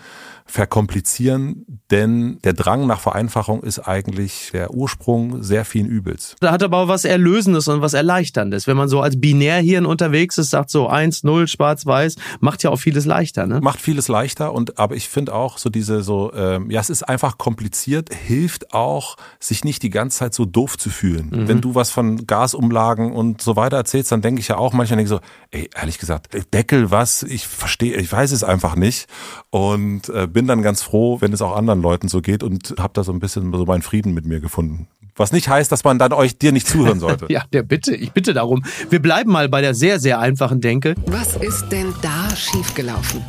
verkomplizieren, 0.46 1.82
denn 1.92 2.40
der 2.44 2.54
Drang 2.54 2.88
nach 2.88 3.00
Vereinfachung 3.00 3.62
ist 3.64 3.80
eigentlich 3.80 4.50
der 4.52 4.74
Ursprung 4.74 5.42
sehr 5.44 5.64
vielen 5.64 5.88
Übels. 5.88 6.23
Da 6.40 6.52
hat 6.52 6.64
aber 6.64 6.78
auch 6.78 6.88
was 6.88 7.06
Erlösendes 7.06 7.68
und 7.68 7.82
was 7.82 7.94
Erleichterndes. 7.94 8.68
Wenn 8.68 8.78
man 8.78 8.90
so 8.90 9.02
als 9.02 9.20
Binärhirn 9.20 9.86
unterwegs 9.86 10.38
ist, 10.38 10.50
sagt 10.50 10.70
so 10.70 10.88
eins, 10.88 11.24
null, 11.24 11.48
schwarz, 11.48 11.86
weiß, 11.86 12.16
macht 12.40 12.64
ja 12.64 12.70
auch 12.70 12.78
vieles 12.78 13.06
leichter, 13.06 13.48
ne? 13.48 13.60
Macht 13.62 13.82
vieles 13.82 14.08
leichter 14.08 14.54
und 14.54 14.80
aber 14.80 14.96
ich 14.96 15.10
finde 15.10 15.34
auch 15.34 15.58
so 15.58 15.70
diese 15.70 16.04
so, 16.04 16.32
ähm, 16.34 16.70
ja, 16.70 16.82
es 16.82 16.90
ist 16.90 17.04
einfach 17.04 17.38
kompliziert, 17.38 18.14
hilft 18.14 18.74
auch, 18.74 19.18
sich 19.40 19.64
nicht 19.64 19.84
die 19.84 19.90
ganze 19.90 20.20
Zeit 20.20 20.34
so 20.34 20.46
doof 20.46 20.78
zu 20.78 20.90
fühlen. 20.90 21.30
Mhm. 21.32 21.48
Wenn 21.48 21.62
du 21.62 21.76
was 21.76 21.90
von 21.90 22.26
Gasumlagen 22.28 23.12
und 23.12 23.42
so 23.42 23.56
weiter 23.56 23.78
erzählst, 23.78 24.12
dann 24.12 24.22
denke 24.22 24.42
ich 24.42 24.48
ja 24.48 24.58
auch 24.58 24.74
manchmal 24.74 25.06
so, 25.08 25.20
ey, 25.52 25.70
ehrlich 25.76 25.98
gesagt, 25.98 26.30
Deckel, 26.54 26.92
was? 26.92 27.24
Ich 27.24 27.48
verstehe, 27.48 27.96
ich 27.96 28.12
weiß 28.12 28.32
es 28.32 28.44
einfach 28.44 28.76
nicht 28.76 29.08
und 29.50 30.10
äh, 30.10 30.28
bin 30.28 30.48
dann 30.48 30.62
ganz 30.62 30.82
froh, 30.82 31.20
wenn 31.22 31.34
es 31.34 31.42
auch 31.42 31.56
anderen 31.56 31.82
Leuten 31.82 32.08
so 32.08 32.22
geht 32.22 32.44
und 32.44 32.76
habe 32.80 32.94
da 32.94 33.04
so 33.04 33.12
ein 33.12 33.20
bisschen 33.20 33.52
so 33.54 33.66
meinen 33.66 33.82
Frieden 33.82 34.14
mit 34.14 34.26
mir 34.26 34.40
gefunden. 34.40 34.88
Was 35.16 35.32
nicht 35.32 35.48
heißt, 35.48 35.72
dass 35.72 35.84
man 35.84 36.00
dann 36.00 36.12
euch 36.12 36.38
dir 36.38 36.52
nicht 36.52 36.68
zuhören 36.68 37.00
sollte. 37.00 37.28
ja, 37.30 37.44
der 37.54 37.64
bitte, 37.64 37.96
ich 37.96 38.12
bitte 38.12 38.34
darum. 38.34 38.64
Wir 38.90 39.02
bleiben 39.02 39.32
mal 39.32 39.48
bei 39.48 39.62
der 39.62 39.76
sehr, 39.76 40.00
sehr 40.00 40.20
einfachen 40.20 40.60
Denke. 40.60 40.96
Was 41.06 41.36
ist 41.36 41.70
denn 41.70 41.94
da 42.02 42.36
schiefgelaufen? 42.36 43.24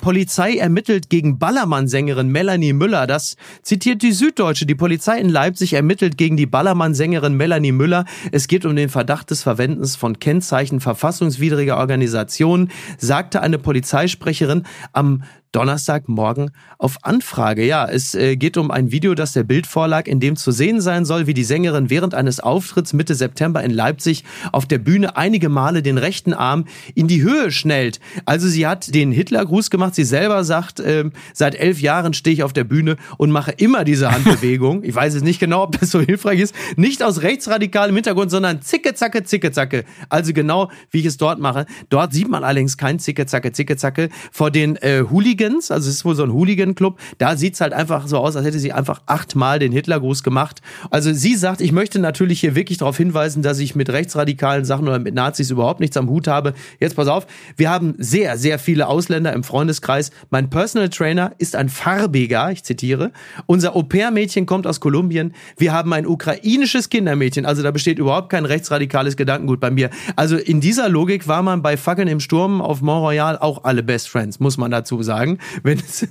Polizei 0.00 0.56
ermittelt 0.56 1.10
gegen 1.10 1.38
Ballermann-Sängerin 1.38 2.28
Melanie 2.28 2.72
Müller. 2.72 3.06
Das 3.06 3.36
zitiert 3.62 4.02
die 4.02 4.12
Süddeutsche. 4.12 4.64
Die 4.64 4.74
Polizei 4.74 5.18
in 5.18 5.28
Leipzig 5.28 5.74
ermittelt 5.74 6.16
gegen 6.16 6.36
die 6.36 6.46
Ballermann-Sängerin 6.46 7.34
Melanie 7.34 7.72
Müller. 7.72 8.06
Es 8.32 8.48
geht 8.48 8.64
um 8.64 8.74
den 8.76 8.88
Verdacht 8.88 9.30
des 9.30 9.42
Verwendens 9.42 9.96
von 9.96 10.18
Kennzeichen 10.18 10.80
verfassungswidriger 10.80 11.76
Organisationen, 11.76 12.70
sagte 12.98 13.42
eine 13.42 13.58
Polizeisprecherin 13.58 14.64
am 14.92 15.22
Donnerstagmorgen 15.52 16.52
auf 16.78 17.04
Anfrage. 17.04 17.64
Ja, 17.64 17.86
es 17.86 18.14
äh, 18.14 18.36
geht 18.36 18.56
um 18.56 18.70
ein 18.70 18.92
Video, 18.92 19.14
das 19.14 19.32
der 19.32 19.42
Bild 19.42 19.66
vorlag, 19.66 20.06
in 20.06 20.20
dem 20.20 20.36
zu 20.36 20.52
sehen 20.52 20.80
sein 20.80 21.04
soll, 21.04 21.26
wie 21.26 21.34
die 21.34 21.44
Sängerin 21.44 21.90
während 21.90 22.14
eines 22.14 22.38
Auftritts 22.40 22.92
Mitte 22.92 23.14
September 23.14 23.62
in 23.62 23.72
Leipzig 23.72 24.24
auf 24.52 24.66
der 24.66 24.78
Bühne 24.78 25.16
einige 25.16 25.48
Male 25.48 25.82
den 25.82 25.98
rechten 25.98 26.34
Arm 26.34 26.66
in 26.94 27.08
die 27.08 27.22
Höhe 27.22 27.50
schnellt. 27.50 27.98
Also 28.26 28.46
sie 28.48 28.66
hat 28.66 28.94
den 28.94 29.10
Hitlergruß 29.10 29.70
gemacht. 29.70 29.94
Sie 29.96 30.04
selber 30.04 30.44
sagt, 30.44 30.78
äh, 30.78 31.10
seit 31.34 31.56
elf 31.56 31.80
Jahren 31.80 32.14
stehe 32.14 32.34
ich 32.34 32.42
auf 32.44 32.52
der 32.52 32.64
Bühne 32.64 32.96
und 33.18 33.32
mache 33.32 33.50
immer 33.50 33.84
diese 33.84 34.10
Handbewegung. 34.10 34.84
ich 34.84 34.94
weiß 34.94 35.14
jetzt 35.14 35.24
nicht 35.24 35.40
genau, 35.40 35.64
ob 35.64 35.78
das 35.78 35.90
so 35.90 36.00
hilfreich 36.00 36.40
ist. 36.40 36.54
Nicht 36.76 37.02
aus 37.02 37.22
rechtsradikalem 37.22 37.96
Hintergrund, 37.96 38.30
sondern 38.30 38.62
zicke, 38.62 38.94
zacke, 38.94 39.24
zicke, 39.24 39.50
zacke. 39.50 39.84
Also 40.08 40.32
genau, 40.32 40.70
wie 40.90 41.00
ich 41.00 41.06
es 41.06 41.16
dort 41.16 41.40
mache. 41.40 41.66
Dort 41.88 42.12
sieht 42.12 42.28
man 42.28 42.44
allerdings 42.44 42.76
kein 42.76 43.00
zicke, 43.00 43.26
zacke, 43.26 43.50
zicke, 43.52 43.76
zacke 43.76 44.10
vor 44.30 44.52
den 44.52 44.76
äh, 44.76 45.04
Hooligans 45.10 45.39
Hooligans, 45.40 45.70
also 45.70 45.88
es 45.88 45.96
ist 45.96 46.04
wohl 46.04 46.14
so 46.14 46.22
ein 46.22 46.32
Hooligan-Club, 46.32 46.98
da 47.18 47.36
sieht's 47.36 47.60
halt 47.60 47.72
einfach 47.72 48.06
so 48.06 48.18
aus, 48.18 48.36
als 48.36 48.44
hätte 48.44 48.58
sie 48.58 48.72
einfach 48.72 49.00
achtmal 49.06 49.58
den 49.58 49.72
Hitlergruß 49.72 50.22
gemacht. 50.22 50.60
Also 50.90 51.12
sie 51.12 51.34
sagt, 51.34 51.60
ich 51.60 51.72
möchte 51.72 51.98
natürlich 51.98 52.40
hier 52.40 52.54
wirklich 52.54 52.78
darauf 52.78 52.96
hinweisen, 52.96 53.42
dass 53.42 53.58
ich 53.58 53.74
mit 53.74 53.88
rechtsradikalen 53.88 54.64
Sachen 54.64 54.86
oder 54.86 54.98
mit 54.98 55.14
Nazis 55.14 55.50
überhaupt 55.50 55.80
nichts 55.80 55.96
am 55.96 56.08
Hut 56.10 56.28
habe. 56.28 56.52
Jetzt 56.78 56.96
pass 56.96 57.08
auf, 57.08 57.26
wir 57.56 57.70
haben 57.70 57.94
sehr, 57.98 58.36
sehr 58.36 58.58
viele 58.58 58.86
Ausländer 58.86 59.32
im 59.32 59.42
Freundeskreis. 59.42 60.10
Mein 60.30 60.50
Personal 60.50 60.90
Trainer 60.90 61.32
ist 61.38 61.56
ein 61.56 61.68
farbiger, 61.68 62.50
ich 62.50 62.62
zitiere. 62.62 63.12
Unser 63.46 63.74
Au-pair-Mädchen 63.76 64.46
kommt 64.46 64.66
aus 64.66 64.80
Kolumbien. 64.80 65.32
Wir 65.56 65.72
haben 65.72 65.92
ein 65.92 66.06
ukrainisches 66.06 66.90
Kindermädchen, 66.90 67.46
also 67.46 67.62
da 67.62 67.70
besteht 67.70 67.98
überhaupt 67.98 68.30
kein 68.30 68.44
rechtsradikales 68.44 69.16
Gedankengut 69.16 69.60
bei 69.60 69.70
mir. 69.70 69.90
Also 70.16 70.36
in 70.36 70.60
dieser 70.60 70.88
Logik 70.88 71.28
war 71.28 71.42
man 71.42 71.62
bei 71.62 71.76
Fackeln 71.76 72.08
im 72.08 72.20
Sturm 72.20 72.60
auf 72.60 72.82
Mont 72.82 73.00
Royal 73.00 73.38
auch 73.38 73.64
alle 73.64 73.82
Best 73.82 74.08
Friends, 74.08 74.40
muss 74.40 74.58
man 74.58 74.70
dazu 74.70 75.02
sagen 75.02 75.29
sagen, 75.30 75.38
wenn 75.62 75.78
es 75.78 76.08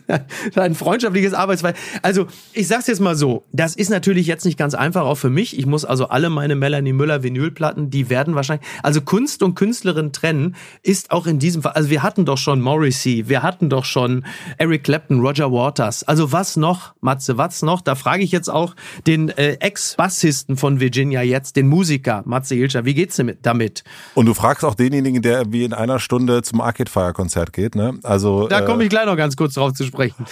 ein 0.55 0.75
freundschaftliches 0.75 1.33
Arbeitsverhältnis. 1.33 1.83
Also, 2.01 2.27
ich 2.53 2.67
sag's 2.67 2.87
jetzt 2.87 3.01
mal 3.01 3.15
so, 3.15 3.43
das 3.51 3.75
ist 3.75 3.89
natürlich 3.89 4.27
jetzt 4.27 4.45
nicht 4.45 4.57
ganz 4.57 4.73
einfach, 4.73 5.03
auch 5.03 5.15
für 5.15 5.29
mich. 5.29 5.57
Ich 5.57 5.65
muss 5.65 5.85
also 5.85 6.07
alle 6.07 6.29
meine 6.29 6.55
Melanie 6.55 6.93
Müller 6.93 7.23
Vinylplatten, 7.23 7.89
die 7.89 8.09
werden 8.09 8.35
wahrscheinlich, 8.35 8.67
also 8.83 9.01
Kunst 9.01 9.43
und 9.43 9.55
Künstlerin 9.55 10.13
trennen, 10.13 10.55
ist 10.83 11.11
auch 11.11 11.27
in 11.27 11.39
diesem 11.39 11.63
Fall, 11.63 11.73
also 11.73 11.89
wir 11.89 12.03
hatten 12.03 12.25
doch 12.25 12.37
schon 12.37 12.61
Morrissey, 12.61 13.25
wir 13.27 13.43
hatten 13.43 13.69
doch 13.69 13.85
schon 13.85 14.25
Eric 14.57 14.83
Clapton, 14.83 15.19
Roger 15.19 15.51
Waters. 15.51 16.03
Also 16.03 16.31
was 16.31 16.57
noch, 16.57 16.93
Matze, 17.01 17.37
was 17.37 17.61
noch? 17.61 17.81
Da 17.81 17.95
frage 17.95 18.23
ich 18.23 18.31
jetzt 18.31 18.49
auch 18.49 18.75
den 19.07 19.29
äh, 19.29 19.53
Ex-Bassisten 19.59 20.57
von 20.57 20.79
Virginia 20.79 21.21
jetzt, 21.21 21.55
den 21.55 21.67
Musiker, 21.67 22.23
Matze 22.25 22.55
Hilscher, 22.55 22.85
wie 22.85 22.93
geht's 22.93 23.19
damit? 23.41 23.83
Und 24.15 24.25
du 24.27 24.33
fragst 24.33 24.63
auch 24.63 24.75
denjenigen, 24.75 25.21
der 25.21 25.51
wie 25.51 25.63
in 25.63 25.73
einer 25.73 25.99
Stunde 25.99 26.41
zum 26.41 26.61
Arcade 26.61 26.89
Fire 26.89 27.13
Konzert 27.13 27.53
geht, 27.53 27.75
ne? 27.75 27.99
Also 28.03 28.47
da 28.47 28.61
komme 28.61 28.83
ich 28.83 28.89
gleich 28.89 29.05
noch 29.09 29.17
ganz 29.17 29.35
kurz 29.35 29.55
drauf 29.55 29.73
zu 29.73 29.83
sprechen. 29.83 30.25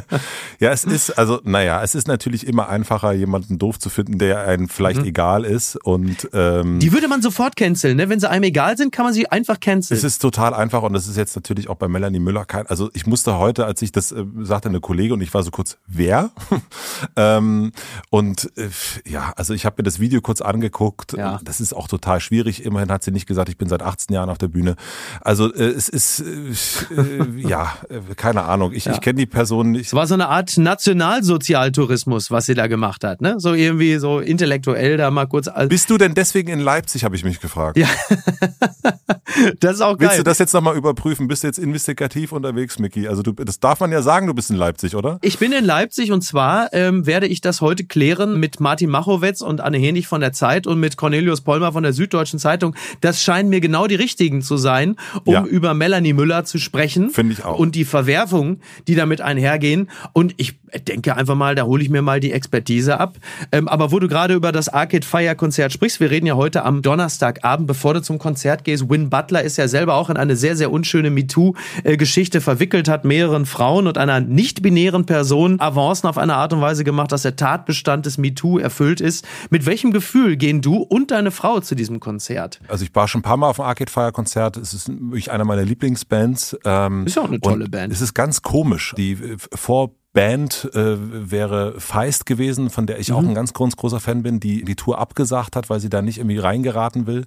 ja, 0.60 0.70
es 0.70 0.84
ist, 0.84 1.18
also, 1.18 1.40
naja, 1.44 1.82
es 1.82 1.94
ist 1.94 2.08
natürlich 2.08 2.46
immer 2.46 2.68
einfacher, 2.68 3.12
jemanden 3.12 3.58
doof 3.58 3.78
zu 3.78 3.90
finden, 3.90 4.18
der 4.18 4.40
einem 4.42 4.68
vielleicht 4.68 5.00
mhm. 5.00 5.06
egal 5.06 5.44
ist. 5.44 5.76
Und 5.76 6.28
ähm, 6.32 6.78
die 6.80 6.92
würde 6.92 7.08
man 7.08 7.22
sofort 7.22 7.56
canceln, 7.56 7.96
ne? 7.96 8.08
Wenn 8.08 8.20
sie 8.20 8.28
einem 8.28 8.44
egal 8.44 8.76
sind, 8.76 8.92
kann 8.92 9.04
man 9.04 9.14
sie 9.14 9.28
einfach 9.28 9.60
canceln. 9.60 9.96
Es 9.96 10.04
ist 10.04 10.20
total 10.20 10.54
einfach 10.54 10.82
und 10.82 10.92
das 10.92 11.06
ist 11.06 11.16
jetzt 11.16 11.34
natürlich 11.36 11.68
auch 11.68 11.76
bei 11.76 11.88
Melanie 11.88 12.20
Müller 12.20 12.44
kein. 12.44 12.66
Also 12.66 12.90
ich 12.94 13.06
musste 13.06 13.38
heute, 13.38 13.66
als 13.66 13.82
ich 13.82 13.92
das 13.92 14.12
äh, 14.12 14.24
sagte, 14.40 14.68
eine 14.68 14.80
Kollegin 14.80 15.14
und 15.14 15.20
ich 15.20 15.32
war 15.34 15.42
so 15.42 15.50
kurz, 15.50 15.78
wer? 15.86 16.30
ähm, 17.16 17.72
und 18.10 18.50
äh, 18.56 18.68
ja, 19.06 19.32
also 19.36 19.54
ich 19.54 19.64
habe 19.64 19.76
mir 19.78 19.84
das 19.84 20.00
Video 20.00 20.20
kurz 20.20 20.40
angeguckt. 20.40 21.14
Ja. 21.14 21.40
Das 21.42 21.60
ist 21.60 21.74
auch 21.74 21.88
total 21.88 22.20
schwierig. 22.20 22.64
Immerhin 22.64 22.90
hat 22.90 23.02
sie 23.02 23.10
nicht 23.10 23.26
gesagt, 23.26 23.48
ich 23.48 23.58
bin 23.58 23.68
seit 23.68 23.82
18 23.82 24.14
Jahren 24.14 24.30
auf 24.30 24.38
der 24.38 24.48
Bühne. 24.48 24.76
Also 25.20 25.52
äh, 25.52 25.64
es 25.64 25.88
ist 25.88 26.20
äh, 26.20 27.00
äh 27.00 27.48
ja 27.48 27.76
keine 28.18 28.44
Ahnung. 28.44 28.72
Ich, 28.74 28.84
ja. 28.84 28.92
ich 28.92 29.00
kenne 29.00 29.18
die 29.18 29.26
Person 29.26 29.70
nicht. 29.70 29.86
Es 29.86 29.94
war 29.94 30.06
so 30.06 30.14
eine 30.14 30.28
Art 30.28 30.58
Nationalsozialtourismus, 30.58 32.30
was 32.30 32.46
sie 32.46 32.54
da 32.54 32.66
gemacht 32.66 33.04
hat, 33.04 33.22
ne? 33.22 33.36
So 33.38 33.54
irgendwie 33.54 33.96
so 33.96 34.20
intellektuell 34.20 34.98
da 34.98 35.10
mal 35.10 35.26
kurz. 35.26 35.48
Bist 35.68 35.88
du 35.88 35.96
denn 35.96 36.14
deswegen 36.14 36.50
in 36.50 36.60
Leipzig, 36.60 37.04
habe 37.04 37.16
ich 37.16 37.24
mich 37.24 37.40
gefragt. 37.40 37.78
Ja. 37.78 37.86
das 39.60 39.76
ist 39.76 39.80
auch 39.80 39.96
geil. 39.96 40.08
Willst 40.08 40.18
du 40.18 40.24
das 40.24 40.38
jetzt 40.38 40.52
nochmal 40.52 40.76
überprüfen? 40.76 41.28
Bist 41.28 41.42
du 41.42 41.46
jetzt 41.46 41.58
investigativ 41.58 42.32
unterwegs, 42.32 42.78
Micky? 42.78 43.08
Also 43.08 43.22
du, 43.22 43.32
das 43.32 43.60
darf 43.60 43.80
man 43.80 43.92
ja 43.92 44.02
sagen, 44.02 44.26
du 44.26 44.34
bist 44.34 44.50
in 44.50 44.56
Leipzig, 44.56 44.94
oder? 44.94 45.18
Ich 45.22 45.38
bin 45.38 45.52
in 45.52 45.64
Leipzig 45.64 46.12
und 46.12 46.22
zwar 46.22 46.72
ähm, 46.72 47.06
werde 47.06 47.26
ich 47.26 47.40
das 47.40 47.60
heute 47.60 47.84
klären 47.84 48.38
mit 48.38 48.60
Martin 48.60 48.90
Machowetz 48.90 49.40
und 49.40 49.60
Anne 49.60 49.78
Henig 49.78 50.08
von 50.08 50.20
der 50.20 50.32
Zeit 50.32 50.66
und 50.66 50.80
mit 50.80 50.96
Cornelius 50.96 51.40
Polmer 51.40 51.72
von 51.72 51.82
der 51.82 51.92
Süddeutschen 51.92 52.38
Zeitung. 52.38 52.74
Das 53.00 53.22
scheinen 53.22 53.48
mir 53.48 53.60
genau 53.60 53.86
die 53.86 53.94
richtigen 53.94 54.42
zu 54.42 54.56
sein, 54.56 54.96
um 55.24 55.34
ja. 55.34 55.44
über 55.44 55.74
Melanie 55.74 56.12
Müller 56.12 56.44
zu 56.44 56.58
sprechen. 56.58 57.10
Finde 57.10 57.34
ich 57.34 57.44
auch. 57.44 57.58
Und 57.58 57.74
die 57.74 57.84
Verwerfungen, 58.08 58.62
die 58.86 58.94
damit 58.94 59.20
einhergehen. 59.20 59.90
Und 60.14 60.34
ich 60.38 60.58
denke 60.86 61.16
einfach 61.16 61.34
mal, 61.34 61.54
da 61.54 61.64
hole 61.64 61.82
ich 61.82 61.90
mir 61.90 62.02
mal 62.02 62.20
die 62.20 62.32
Expertise 62.32 62.98
ab. 62.98 63.16
Ähm, 63.52 63.68
aber 63.68 63.92
wo 63.92 63.98
du 63.98 64.08
gerade 64.08 64.34
über 64.34 64.52
das 64.52 64.68
Arcade 64.68 65.06
Fire 65.06 65.34
Konzert 65.34 65.72
sprichst, 65.72 66.00
wir 66.00 66.10
reden 66.10 66.26
ja 66.26 66.36
heute 66.36 66.64
am 66.64 66.82
Donnerstagabend, 66.82 67.66
bevor 67.66 67.94
du 67.94 68.02
zum 68.02 68.18
Konzert 68.18 68.64
gehst. 68.64 68.88
Win 68.88 69.10
Butler 69.10 69.42
ist 69.42 69.56
ja 69.56 69.68
selber 69.68 69.94
auch 69.94 70.10
in 70.10 70.16
eine 70.16 70.36
sehr, 70.36 70.56
sehr 70.56 70.70
unschöne 70.70 71.10
MeToo-Geschichte 71.10 72.40
verwickelt, 72.40 72.88
hat 72.88 73.04
mehreren 73.04 73.46
Frauen 73.46 73.86
und 73.86 73.98
einer 73.98 74.20
nicht-binären 74.20 75.06
Person 75.06 75.60
Avancen 75.60 76.08
auf 76.08 76.18
eine 76.18 76.34
Art 76.34 76.52
und 76.52 76.60
Weise 76.60 76.84
gemacht, 76.84 77.12
dass 77.12 77.22
der 77.22 77.36
Tatbestand 77.36 78.06
des 78.06 78.18
MeToo 78.18 78.58
erfüllt 78.58 79.00
ist. 79.00 79.26
Mit 79.50 79.66
welchem 79.66 79.92
Gefühl 79.92 80.36
gehen 80.36 80.60
du 80.60 80.76
und 80.76 81.10
deine 81.10 81.30
Frau 81.30 81.60
zu 81.60 81.74
diesem 81.74 82.00
Konzert? 82.00 82.60
Also 82.68 82.84
ich 82.84 82.94
war 82.94 83.08
schon 83.08 83.20
ein 83.20 83.22
paar 83.22 83.36
Mal 83.36 83.48
auf 83.48 83.56
dem 83.56 83.64
Arcade 83.64 83.90
Fire 83.90 84.12
Konzert. 84.12 84.56
Es 84.56 84.74
ist 84.74 84.88
wirklich 84.88 85.30
einer 85.30 85.44
meiner 85.44 85.64
Lieblingsbands. 85.64 86.56
Ähm, 86.64 87.06
ist 87.06 87.18
auch 87.18 87.28
eine 87.28 87.40
tolle 87.40 87.68
Band. 87.68 87.92
Es 87.92 88.00
ist 88.00 88.14
ganz 88.14 88.42
komisch. 88.42 88.94
Die 88.96 89.12
äh, 89.12 89.36
vor 89.54 89.92
Band 90.18 90.68
äh, 90.74 91.30
wäre 91.30 91.80
Feist 91.80 92.26
gewesen, 92.26 92.70
von 92.70 92.88
der 92.88 92.98
ich 92.98 93.10
mhm. 93.10 93.14
auch 93.14 93.22
ein 93.22 93.34
ganz 93.34 93.52
großer 93.52 94.00
Fan 94.00 94.24
bin, 94.24 94.40
die 94.40 94.64
die 94.64 94.74
Tour 94.74 94.98
abgesagt 94.98 95.54
hat, 95.54 95.70
weil 95.70 95.78
sie 95.78 95.90
da 95.90 96.02
nicht 96.02 96.18
irgendwie 96.18 96.38
reingeraten 96.38 97.06
will. 97.06 97.24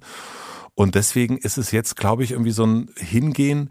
Und 0.74 0.94
deswegen 0.94 1.38
ist 1.38 1.56
es 1.56 1.70
jetzt, 1.70 1.96
glaube 1.96 2.22
ich, 2.22 2.32
irgendwie 2.32 2.50
so 2.50 2.66
ein 2.66 2.90
Hingehen 2.98 3.70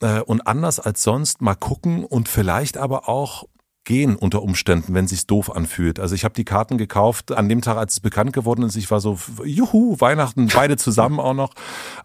äh, 0.00 0.18
und 0.22 0.48
anders 0.48 0.80
als 0.80 1.04
sonst 1.04 1.40
mal 1.40 1.54
gucken 1.54 2.02
und 2.02 2.28
vielleicht 2.28 2.76
aber 2.76 3.08
auch 3.08 3.44
gehen 3.90 4.14
unter 4.14 4.42
Umständen, 4.42 4.94
wenn 4.94 5.08
sich's 5.08 5.26
doof 5.26 5.50
anfühlt. 5.50 5.98
Also 5.98 6.14
ich 6.14 6.22
habe 6.22 6.32
die 6.32 6.44
Karten 6.44 6.78
gekauft 6.78 7.32
an 7.32 7.48
dem 7.48 7.60
Tag, 7.60 7.76
als 7.76 7.94
es 7.94 8.00
bekannt 8.00 8.32
geworden 8.32 8.62
ist. 8.62 8.76
Ich 8.76 8.88
war 8.88 9.00
so, 9.00 9.18
juhu, 9.44 9.96
Weihnachten, 9.98 10.46
beide 10.54 10.76
zusammen 10.76 11.18
auch 11.18 11.34
noch. 11.34 11.54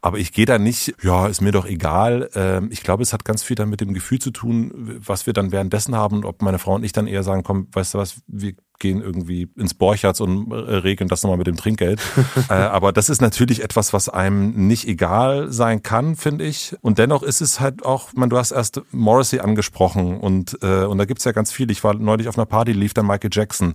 Aber 0.01 0.17
ich 0.17 0.33
gehe 0.33 0.47
da 0.47 0.57
nicht, 0.57 0.95
ja, 1.03 1.27
ist 1.27 1.41
mir 1.41 1.51
doch 1.51 1.67
egal. 1.67 2.31
Ähm, 2.33 2.69
ich 2.71 2.81
glaube, 2.81 3.03
es 3.03 3.13
hat 3.13 3.23
ganz 3.23 3.43
viel 3.43 3.55
dann 3.55 3.69
mit 3.69 3.81
dem 3.81 3.93
Gefühl 3.93 4.17
zu 4.17 4.31
tun, 4.31 4.99
was 5.05 5.27
wir 5.27 5.33
dann 5.33 5.51
währenddessen 5.51 5.95
haben 5.95 6.15
und 6.15 6.25
ob 6.25 6.41
meine 6.41 6.57
Frau 6.57 6.73
und 6.73 6.83
ich 6.83 6.91
dann 6.91 7.05
eher 7.05 7.21
sagen, 7.21 7.43
komm, 7.43 7.67
weißt 7.71 7.93
du 7.93 7.99
was, 7.99 8.19
wir 8.25 8.53
gehen 8.79 9.01
irgendwie 9.01 9.49
ins 9.55 9.73
Borchards 9.73 10.21
und 10.21 10.51
äh, 10.51 10.55
regeln 10.55 11.07
das 11.07 11.23
nochmal 11.23 11.37
mit 11.37 11.47
dem 11.47 11.55
Trinkgeld. 11.55 12.01
äh, 12.49 12.53
aber 12.53 12.91
das 12.91 13.09
ist 13.09 13.21
natürlich 13.21 13.63
etwas, 13.63 13.93
was 13.93 14.09
einem 14.09 14.67
nicht 14.67 14.87
egal 14.87 15.51
sein 15.51 15.83
kann, 15.83 16.15
finde 16.15 16.45
ich. 16.45 16.75
Und 16.81 16.97
dennoch 16.97 17.23
ist 17.23 17.41
es 17.41 17.59
halt 17.59 17.85
auch, 17.85 18.13
man, 18.13 18.29
du 18.29 18.37
hast 18.37 18.51
erst 18.51 18.81
Morrissey 18.91 19.39
angesprochen 19.39 20.17
und, 20.17 20.57
äh, 20.61 20.85
und 20.85 20.97
da 20.97 21.05
gibt's 21.05 21.23
ja 21.25 21.31
ganz 21.31 21.51
viel. 21.51 21.71
Ich 21.71 21.83
war 21.83 21.93
neulich 21.93 22.27
auf 22.27 22.37
einer 22.37 22.45
Party, 22.45 22.73
lief 22.73 22.93
dann 22.93 23.07
Michael 23.07 23.29
Jackson. 23.31 23.73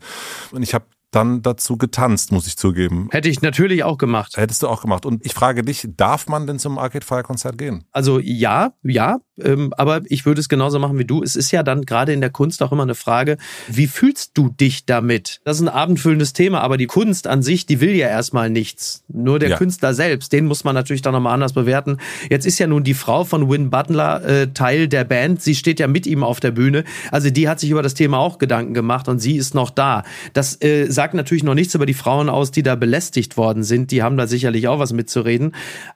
Und 0.53 0.63
ich 0.63 0.75
habe 0.75 0.85
dann 1.11 1.43
dazu 1.43 1.77
getanzt, 1.77 2.33
muss 2.33 2.47
ich 2.47 2.57
zugeben. 2.57 3.09
Hätte 3.11 3.29
ich 3.29 3.43
natürlich 3.43 3.85
auch 3.85 3.99
gemacht. 3.99 4.37
Hättest 4.37 4.63
du 4.63 4.69
auch 4.69 4.81
gemacht. 4.81 5.05
Und 5.05 5.25
ich 5.25 5.35
frage 5.35 5.65
dich, 5.65 5.87
darf 5.97 6.29
man 6.29 6.47
denn 6.47 6.59
zum 6.59 6.79
Arcade 6.79 7.05
Fire 7.05 7.23
Konzert 7.23 7.59
gehen? 7.59 7.85
Also 7.91 8.21
ja, 8.21 8.73
ja, 8.83 9.19
ähm, 9.45 9.73
aber 9.77 10.03
ich 10.07 10.27
würde 10.27 10.41
es 10.41 10.49
genauso 10.49 10.79
machen 10.79 10.99
wie 10.99 11.05
du. 11.05 11.23
Es 11.23 11.37
ist 11.37 11.51
ja 11.51 11.63
dann 11.63 11.83
gerade 11.83 12.13
in 12.13 12.21
der 12.21 12.31
Kunst 12.31 12.63
auch 12.63 12.73
immer 12.73 12.83
eine 12.83 12.95
Frage, 12.95 13.37
wie 13.69 13.87
fühlst 13.87 14.33
du 14.35 14.49
dich 14.49 14.87
damit? 14.87 15.41
Das 15.45 15.57
ist 15.57 15.63
ein 15.63 15.69
abendfüllendes 15.69 16.33
Thema, 16.33 16.61
aber 16.61 16.77
die 16.77 16.87
Kunst 16.87 17.27
an 17.27 17.43
sich, 17.43 17.67
die 17.67 17.81
will 17.81 17.95
ja 17.95 18.09
erstmal 18.09 18.51
nichts. 18.51 19.03
Nur 19.09 19.39
der 19.39 19.51
ja. 19.51 19.57
Künstler 19.57 19.95
selbst, 19.95 20.33
den 20.33 20.47
muss 20.47 20.65
man 20.65 20.75
natürlich 20.75 21.03
dann 21.03 21.13
nochmal 21.13 21.35
anders 21.35 21.53
bewerten. 21.53 21.99
Jetzt 22.29 22.47
ist 22.47 22.59
ja 22.59 22.67
nun 22.67 22.85
die 22.85 22.95
Frau 22.95 23.25
von 23.25 23.51
Win 23.51 23.71
Butler 23.71 24.25
äh, 24.25 24.47
Teil 24.49 24.89
der 24.89 25.05
Band. 25.05 25.43
Sie 25.43 25.55
steht 25.55 25.81
ja 25.81 25.87
mit 25.87 26.07
ihm 26.07 26.25
auf 26.25 26.41
der 26.41 26.51
Bühne. 26.51 26.85
Also 27.11 27.31
die 27.31 27.49
hat 27.49 27.61
sich 27.61 27.71
über 27.71 27.83
das 27.83 27.95
Thema 27.95 28.19
auch 28.19 28.39
Gedanken 28.39 28.75
gemacht 28.75 29.09
und 29.09 29.19
sie 29.19 29.37
ist 29.37 29.55
noch 29.55 29.71
da. 29.71 30.05
Das 30.33 30.61
äh, 30.63 30.87
sagt 30.91 31.15
natürlich 31.15 31.45
noch 31.45 31.55
nichts 31.55 31.75
über 31.75 31.87
die 31.87 31.95
Frauen 31.95 32.29
aus, 32.29 32.51
die 32.51 32.63
da 32.63 32.75
belästigt 32.75 33.37
worden 33.37 33.63
sind. 33.63 33.91
Die 33.91 34.03
haben 34.03 34.17
da 34.17 34.27
sicherlich 34.27 34.69
auch 34.69 34.79
was 34.79 34.93
mitzureden. 34.93 35.55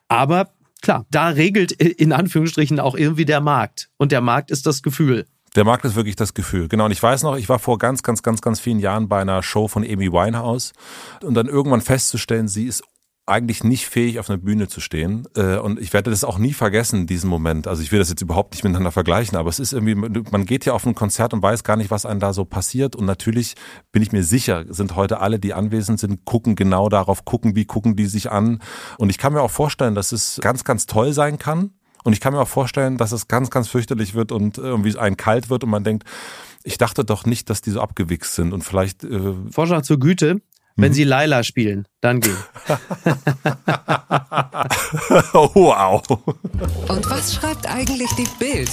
Aber 0.08 0.48
klar, 0.84 1.06
da 1.10 1.28
regelt 1.28 1.72
in 1.72 2.12
Anführungsstrichen 2.12 2.78
auch 2.78 2.94
irgendwie 2.94 3.24
der 3.24 3.40
Markt. 3.40 3.88
Und 3.96 4.12
der 4.12 4.20
Markt 4.20 4.50
ist 4.50 4.66
das 4.66 4.82
Gefühl. 4.82 5.26
Der 5.56 5.64
Markt 5.64 5.84
ist 5.84 5.94
wirklich 5.94 6.16
das 6.16 6.34
Gefühl. 6.34 6.68
Genau. 6.68 6.86
Und 6.86 6.90
ich 6.90 7.02
weiß 7.02 7.22
noch, 7.22 7.36
ich 7.36 7.48
war 7.48 7.58
vor 7.58 7.78
ganz, 7.78 8.02
ganz, 8.02 8.22
ganz, 8.22 8.40
ganz 8.40 8.60
vielen 8.60 8.78
Jahren 8.78 9.08
bei 9.08 9.20
einer 9.20 9.42
Show 9.42 9.68
von 9.68 9.84
Amy 9.84 10.12
Winehouse 10.12 10.72
und 11.22 11.34
dann 11.34 11.46
irgendwann 11.46 11.80
festzustellen, 11.80 12.48
sie 12.48 12.66
ist 12.66 12.82
eigentlich 13.26 13.64
nicht 13.64 13.86
fähig, 13.86 14.18
auf 14.18 14.28
einer 14.28 14.38
Bühne 14.38 14.68
zu 14.68 14.80
stehen. 14.80 15.26
Äh, 15.34 15.56
und 15.56 15.80
ich 15.80 15.92
werde 15.92 16.10
das 16.10 16.24
auch 16.24 16.38
nie 16.38 16.52
vergessen, 16.52 17.06
diesen 17.06 17.30
Moment. 17.30 17.66
Also 17.66 17.82
ich 17.82 17.90
will 17.90 17.98
das 17.98 18.10
jetzt 18.10 18.20
überhaupt 18.20 18.52
nicht 18.52 18.64
miteinander 18.64 18.92
vergleichen, 18.92 19.38
aber 19.38 19.48
es 19.48 19.58
ist 19.58 19.72
irgendwie, 19.72 19.94
man 19.94 20.44
geht 20.44 20.66
ja 20.66 20.74
auf 20.74 20.84
ein 20.86 20.94
Konzert 20.94 21.32
und 21.32 21.42
weiß 21.42 21.64
gar 21.64 21.76
nicht, 21.76 21.90
was 21.90 22.04
einem 22.04 22.20
da 22.20 22.34
so 22.34 22.44
passiert. 22.44 22.94
Und 22.94 23.06
natürlich 23.06 23.54
bin 23.92 24.02
ich 24.02 24.12
mir 24.12 24.24
sicher, 24.24 24.64
sind 24.68 24.94
heute 24.94 25.20
alle, 25.20 25.38
die 25.38 25.54
anwesend 25.54 26.00
sind, 26.00 26.24
gucken 26.26 26.54
genau 26.54 26.88
darauf, 26.90 27.24
gucken, 27.24 27.56
wie 27.56 27.64
gucken 27.64 27.96
die 27.96 28.06
sich 28.06 28.30
an. 28.30 28.60
Und 28.98 29.08
ich 29.08 29.16
kann 29.16 29.32
mir 29.32 29.40
auch 29.40 29.50
vorstellen, 29.50 29.94
dass 29.94 30.12
es 30.12 30.38
ganz, 30.42 30.64
ganz 30.64 30.84
toll 30.84 31.12
sein 31.12 31.38
kann. 31.38 31.70
Und 32.04 32.12
ich 32.12 32.20
kann 32.20 32.34
mir 32.34 32.40
auch 32.40 32.48
vorstellen, 32.48 32.98
dass 32.98 33.12
es 33.12 33.28
ganz, 33.28 33.48
ganz 33.48 33.68
fürchterlich 33.68 34.14
wird 34.14 34.30
und 34.30 34.58
irgendwie 34.58 34.98
ein 34.98 35.16
kalt 35.16 35.48
wird 35.48 35.64
und 35.64 35.70
man 35.70 35.84
denkt, 35.84 36.04
ich 36.62 36.76
dachte 36.76 37.04
doch 37.04 37.24
nicht, 37.24 37.48
dass 37.48 37.62
die 37.62 37.70
so 37.70 37.80
abgewichst 37.80 38.34
sind 38.34 38.52
und 38.52 38.62
vielleicht. 38.62 39.04
Äh 39.04 39.34
Vorschlag 39.50 39.82
zur 39.82 39.98
Güte. 39.98 40.42
Wenn 40.76 40.90
mhm. 40.90 40.94
sie 40.94 41.04
Laila 41.04 41.44
spielen, 41.44 41.86
dann 42.00 42.20
gehen. 42.20 42.36
wow. 45.32 46.02
Und 46.88 47.10
was 47.10 47.34
schreibt 47.34 47.66
eigentlich 47.68 48.10
die 48.12 48.28
Bild? 48.38 48.70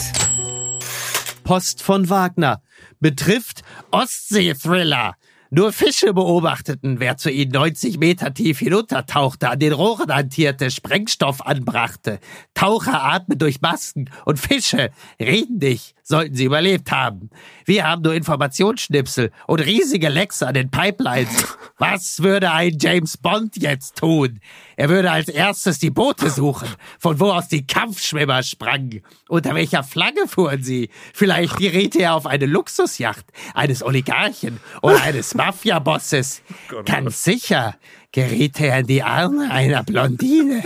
Post 1.44 1.84
von 1.84 2.10
Wagner 2.10 2.62
betrifft 3.00 3.62
Ostsee-Thriller. 3.92 5.16
Nur 5.54 5.74
Fische 5.74 6.14
beobachteten, 6.14 7.02
wer 7.02 7.18
zu 7.18 7.30
ihnen 7.30 7.52
90 7.52 7.98
Meter 8.00 8.34
tief 8.34 8.60
hinuntertauchte, 8.60 9.50
an 9.50 9.60
den 9.60 9.74
Rohren 9.74 10.16
hantierte, 10.16 10.72
Sprengstoff 10.72 11.46
anbrachte. 11.46 12.20
Taucher 12.54 13.04
atmen 13.04 13.38
durch 13.38 13.60
Masken 13.60 14.10
und 14.24 14.40
Fische 14.40 14.92
reden 15.20 15.58
nicht, 15.58 15.94
sollten 16.12 16.36
sie 16.36 16.46
überlebt 16.46 16.92
haben. 16.92 17.32
Wir 17.66 17.88
haben 17.88 18.04
nur 18.04 18.14
Informationsschnipsel 18.14 19.32
und 19.48 19.60
riesige 19.62 20.10
Lecks 20.10 20.44
an 20.44 20.54
den 20.54 20.70
Pipelines. 20.70 21.58
Was 21.80 22.22
würde 22.22 22.52
ein 22.52 22.78
James 22.80 23.18
Bond 23.18 23.58
jetzt 23.58 23.98
tun? 23.98 24.40
Er 24.76 24.90
würde 24.90 25.10
als 25.10 25.30
erstes 25.30 25.80
die 25.80 25.90
Boote 25.90 26.30
suchen, 26.30 26.68
von 27.00 27.20
wo 27.20 27.32
aus 27.32 27.48
die 27.48 27.66
Kampfschwimmer 27.66 28.44
sprangen. 28.44 29.02
Unter 29.28 29.56
welcher 29.56 29.84
Flagge 29.84 30.28
fuhren 30.28 30.62
sie? 30.62 30.90
Vielleicht 31.14 31.58
geriet 31.58 31.96
er 31.96 32.14
auf 32.14 32.28
eine 32.28 32.46
Luxusjacht 32.46 33.26
eines 33.56 33.82
Oligarchen 33.82 34.60
oder 34.82 35.02
eines 35.02 35.34
Mafia-Bosses. 35.34 36.44
Oh 36.72 36.84
Ganz 36.84 37.24
sicher 37.24 37.76
geriet 38.12 38.60
er 38.60 38.80
in 38.80 38.88
die 38.88 39.04
Arme 39.04 39.50
einer 39.52 39.84
Blondine. 39.84 40.64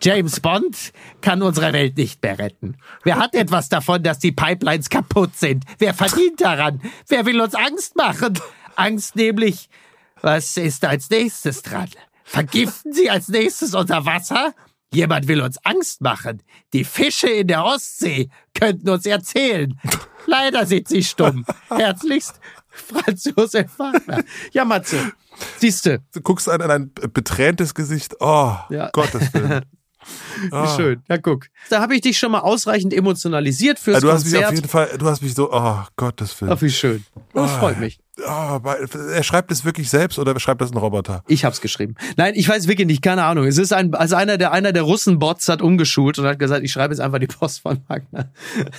James 0.00 0.40
Bond 0.40 0.92
kann 1.20 1.42
unsere 1.42 1.72
Welt 1.72 1.96
nicht 1.96 2.22
mehr 2.22 2.38
retten. 2.38 2.76
Wer 3.02 3.16
hat 3.16 3.34
etwas 3.34 3.68
davon, 3.68 4.02
dass 4.02 4.18
die 4.18 4.32
Pipelines 4.32 4.90
kaputt 4.90 5.36
sind? 5.36 5.64
Wer 5.78 5.94
verdient 5.94 6.40
daran? 6.40 6.80
Wer 7.08 7.26
will 7.26 7.40
uns 7.40 7.54
Angst 7.54 7.96
machen? 7.96 8.38
Angst 8.76 9.16
nämlich, 9.16 9.68
was 10.20 10.56
ist 10.56 10.84
als 10.84 11.10
nächstes 11.10 11.62
dran? 11.62 11.88
Vergiften 12.24 12.92
Sie 12.92 13.10
als 13.10 13.28
nächstes 13.28 13.74
unser 13.74 14.06
Wasser? 14.06 14.54
Jemand 14.94 15.26
will 15.26 15.40
uns 15.40 15.58
Angst 15.64 16.02
machen. 16.02 16.42
Die 16.72 16.84
Fische 16.84 17.28
in 17.28 17.48
der 17.48 17.64
Ostsee 17.64 18.28
könnten 18.54 18.88
uns 18.90 19.06
erzählen. 19.06 19.78
Leider 20.26 20.66
sind 20.66 20.88
sie 20.88 21.02
stumm. 21.02 21.44
Herzlichst, 21.68 22.40
Franz 22.72 23.24
Josef 23.24 23.78
Wagner. 23.78 24.24
Ja, 24.52 24.64
Matze, 24.64 25.12
siehste. 25.58 26.00
Du 26.12 26.20
guckst 26.20 26.48
an 26.48 26.62
ein 26.62 26.92
beträntes 27.12 27.74
Gesicht. 27.74 28.16
Oh, 28.20 28.56
ja. 28.70 28.90
Gottes 28.92 29.32
Willen. 29.34 29.64
Wie 30.42 30.48
oh. 30.50 30.76
schön. 30.76 31.02
Ja, 31.08 31.18
guck. 31.18 31.46
Da 31.70 31.80
habe 31.80 31.94
ich 31.94 32.00
dich 32.00 32.18
schon 32.18 32.32
mal 32.32 32.40
ausreichend 32.40 32.92
emotionalisiert 32.92 33.78
fürs 33.78 33.96
ja, 33.96 34.00
du 34.00 34.10
hast 34.10 34.22
Konzert. 34.22 34.40
mich 34.40 34.48
auf 34.48 34.54
jeden 34.54 34.68
Fall, 34.68 34.98
du 34.98 35.06
hast 35.06 35.22
mich 35.22 35.34
so, 35.34 35.52
oh 35.52 35.78
Gottes 35.96 36.40
Willen. 36.40 36.52
Ach, 36.52 36.60
wie 36.60 36.70
schön. 36.70 37.04
Das 37.34 37.50
oh. 37.52 37.58
freut 37.58 37.78
mich. 37.78 38.00
Oh, 38.18 38.60
er 38.62 39.22
schreibt 39.22 39.50
es 39.50 39.64
wirklich 39.64 39.88
selbst 39.88 40.18
oder 40.18 40.38
schreibt 40.38 40.60
das 40.60 40.70
ein 40.70 40.76
Roboter? 40.76 41.24
Ich 41.28 41.46
habe 41.46 41.54
es 41.54 41.62
geschrieben. 41.62 41.94
Nein, 42.18 42.34
ich 42.36 42.46
weiß 42.46 42.68
wirklich 42.68 42.86
nicht, 42.86 43.00
keine 43.00 43.24
Ahnung. 43.24 43.46
Es 43.46 43.56
ist 43.56 43.72
ein, 43.72 43.94
also 43.94 44.16
einer 44.16 44.36
der 44.36 44.52
einer 44.52 44.72
der 44.72 44.82
Russenbots 44.82 45.48
hat 45.48 45.62
umgeschult 45.62 46.18
und 46.18 46.26
hat 46.26 46.38
gesagt, 46.38 46.62
ich 46.62 46.70
schreibe 46.70 46.92
jetzt 46.92 47.00
einfach 47.00 47.20
die 47.20 47.26
Post 47.26 47.60
von 47.60 47.80
Wagner. 47.88 48.30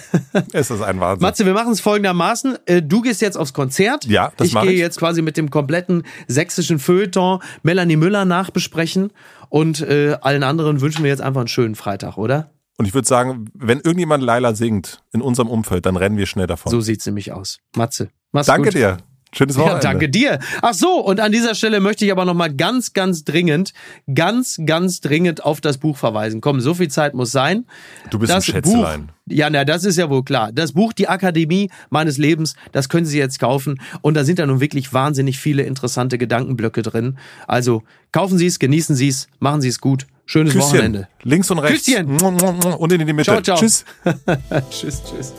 ist 0.54 0.69
das 0.69 0.82
ein 0.82 1.00
Wahnsinn. 1.00 1.24
Matze, 1.26 1.48
wir 1.48 1.54
machen 1.54 1.72
es 1.72 1.82
folgendermaßen. 1.82 2.60
Äh, 2.67 2.84
du 2.84 3.02
gehst 3.02 3.22
jetzt 3.22 3.36
aufs 3.36 3.54
Konzert. 3.54 4.06
Ja, 4.06 4.32
das 4.38 4.50
ich 4.50 4.54
gehe 4.54 4.72
ich. 4.72 4.80
jetzt 4.80 5.00
quasi 5.00 5.24
mit 5.24 5.36
dem 5.36 5.50
kompletten 5.50 6.04
sächsischen 6.28 6.78
Feuilleton 6.78 7.39
Melanie 7.63 7.96
Müller 7.96 8.26
nachbesprechen 8.26 9.12
und 9.50 9.82
äh, 9.82 10.15
allen 10.22 10.43
anderen 10.43 10.80
wünschen 10.80 11.04
wir 11.04 11.10
jetzt 11.10 11.22
einfach 11.22 11.41
einen 11.41 11.48
schönen 11.48 11.74
Freitag, 11.74 12.17
oder? 12.17 12.52
Und 12.78 12.86
ich 12.86 12.93
würde 12.93 13.08
sagen, 13.08 13.50
wenn 13.56 13.80
irgendjemand 13.80 14.24
Laila 14.24 14.54
singt 14.54 15.04
in 15.12 15.22
unserem 15.22 15.48
Umfeld, 15.50 15.88
dann 15.88 15.96
rennen 15.96 16.17
wir 16.17 16.28
schnell 16.28 16.48
davon. 16.48 16.69
So 16.69 16.82
sieht's 16.82 17.06
nämlich 17.08 17.32
aus. 17.32 17.60
Matze, 17.76 18.10
mach's 18.32 18.46
Danke 18.46 18.69
gut. 18.69 18.76
dir. 18.76 18.98
Schönes 19.34 19.58
Wochenende. 19.58 19.86
Ja, 19.86 19.91
danke 19.91 20.10
dir. 20.10 20.39
Ach 20.62 20.74
so, 20.74 21.00
und 21.00 21.19
an 21.19 21.32
dieser 21.32 21.56
Stelle 21.56 21.80
möchte 21.80 22.06
ich 22.06 22.12
aber 22.12 22.24
noch 22.26 22.36
mal 22.36 22.54
ganz, 22.54 22.93
ganz 22.93 23.24
dringend, 23.24 23.74
ganz, 24.13 24.60
ganz 24.65 25.02
dringend 25.02 25.43
auf 25.43 25.60
das 25.60 25.80
Buch 25.80 25.98
verweisen. 25.98 26.39
Komm, 26.39 26.62
so 26.62 26.74
viel 26.74 26.89
Zeit 26.89 27.15
muss 27.15 27.32
sein. 27.32 27.65
Du 28.12 28.19
bist 28.19 28.32
das 28.32 28.48
ein 28.48 28.54
Schätzelein. 28.54 29.08
Buch, 29.08 29.13
ja, 29.28 29.50
na, 29.50 29.65
das 29.65 29.86
ist 29.86 29.98
ja 29.98 30.10
wohl 30.10 30.24
klar. 30.24 30.52
Das 30.52 30.74
Buch 30.74 30.93
Die 30.93 31.08
Akademie 31.08 31.69
meines 31.89 32.17
Lebens, 32.17 32.56
das 32.72 32.89
können 32.89 33.06
Sie 33.06 33.17
jetzt 33.17 33.39
kaufen. 33.39 33.82
Und 34.02 34.15
da 34.15 34.24
sind 34.24 34.39
da 34.39 34.46
nun 34.46 34.60
wirklich 34.60 34.93
wahnsinnig 34.93 35.39
viele 35.39 35.63
interessante 35.63 36.17
Gedankenblöcke 36.17 36.82
drin. 36.82 37.17
Also 37.48 37.84
kaufen 38.12 38.38
Sie 38.38 38.46
es, 38.46 38.60
genießen 38.60 38.96
Sie 38.96 39.08
es, 39.08 39.28
machen 39.39 39.62
Sie 39.62 39.69
es 39.69 39.80
gut. 39.80 40.06
Schönes 40.26 40.54
Küsschen. 40.54 40.69
Wochenende. 40.69 41.08
Links 41.24 41.50
und 41.52 41.60
rechts. 41.60 41.86
Küsschen. 41.86 42.22
Und 42.22 42.91
in 42.91 43.06
die 43.06 43.13
Mitte. 43.13 43.24
Ciao, 43.32 43.41
ciao. 43.41 43.58
Tschüss. 43.58 43.84
tschüss, 44.69 45.02
tschüss. 45.04 45.34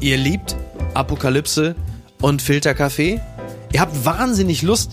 Ihr 0.00 0.16
liebt 0.16 0.56
Apokalypse 0.94 1.74
und 2.20 2.42
Filterkaffee? 2.42 3.20
Ihr 3.72 3.80
habt 3.80 4.04
wahnsinnig 4.04 4.62
Lust, 4.62 4.92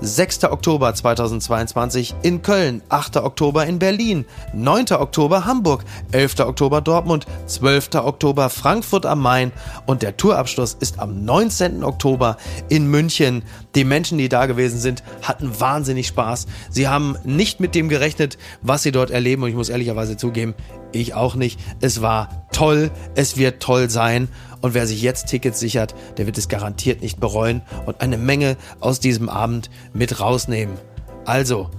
6. 0.00 0.44
Oktober 0.44 0.94
2022 0.94 2.14
in 2.22 2.42
Köln, 2.42 2.82
8. 2.88 3.18
Oktober 3.18 3.66
in 3.66 3.78
Berlin, 3.78 4.24
9. 4.52 4.86
Oktober 4.92 5.44
Hamburg, 5.44 5.84
11. 6.12 6.40
Oktober 6.40 6.80
Dortmund, 6.80 7.26
12. 7.46 7.94
Oktober 7.94 8.50
Frankfurt 8.50 9.06
am 9.06 9.20
Main 9.20 9.52
und 9.86 10.02
der 10.02 10.16
Tourabschluss 10.16 10.76
ist 10.78 10.98
am 10.98 11.24
19. 11.24 11.84
Oktober 11.84 12.36
in 12.68 12.90
München. 12.90 13.42
Die 13.74 13.84
Menschen, 13.84 14.18
die 14.18 14.28
da 14.28 14.46
gewesen 14.46 14.78
sind, 14.78 15.02
hatten 15.22 15.60
wahnsinnig 15.60 16.06
Spaß. 16.06 16.46
Sie 16.70 16.88
haben 16.88 17.16
nicht 17.24 17.60
mit 17.60 17.74
dem 17.74 17.88
gerechnet, 17.88 18.38
was 18.62 18.82
sie 18.82 18.92
dort 18.92 19.10
erleben 19.10 19.42
und 19.42 19.48
ich 19.48 19.56
muss 19.56 19.68
ehrlicherweise 19.68 20.16
zugeben, 20.16 20.54
ich 20.92 21.14
auch 21.14 21.34
nicht. 21.34 21.58
Es 21.80 22.00
war 22.00 22.46
toll, 22.52 22.90
es 23.14 23.36
wird 23.36 23.60
toll 23.60 23.90
sein 23.90 24.28
und 24.60 24.74
wer 24.74 24.86
sich 24.86 25.02
jetzt 25.02 25.26
Tickets 25.26 25.58
sichert, 25.60 25.94
der 26.16 26.26
wird 26.26 26.38
es 26.38 26.48
garantiert 26.48 27.02
nicht 27.02 27.20
bereuen 27.20 27.62
und 27.86 28.00
eine 28.00 28.16
Menge 28.16 28.56
aus 28.80 29.00
diesem 29.00 29.28
Abend 29.28 29.70
mit 29.92 30.20
rausnehmen. 30.20 30.76
Also, 31.24 31.70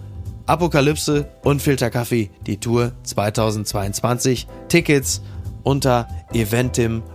Apokalypse 0.45 1.27
und 1.43 1.62
Filterkaffee, 1.62 2.29
die 2.45 2.58
Tour 2.58 2.91
2022. 3.03 4.47
Tickets 4.67 5.21
unter 5.63 6.08
eventim.de. 6.34 7.05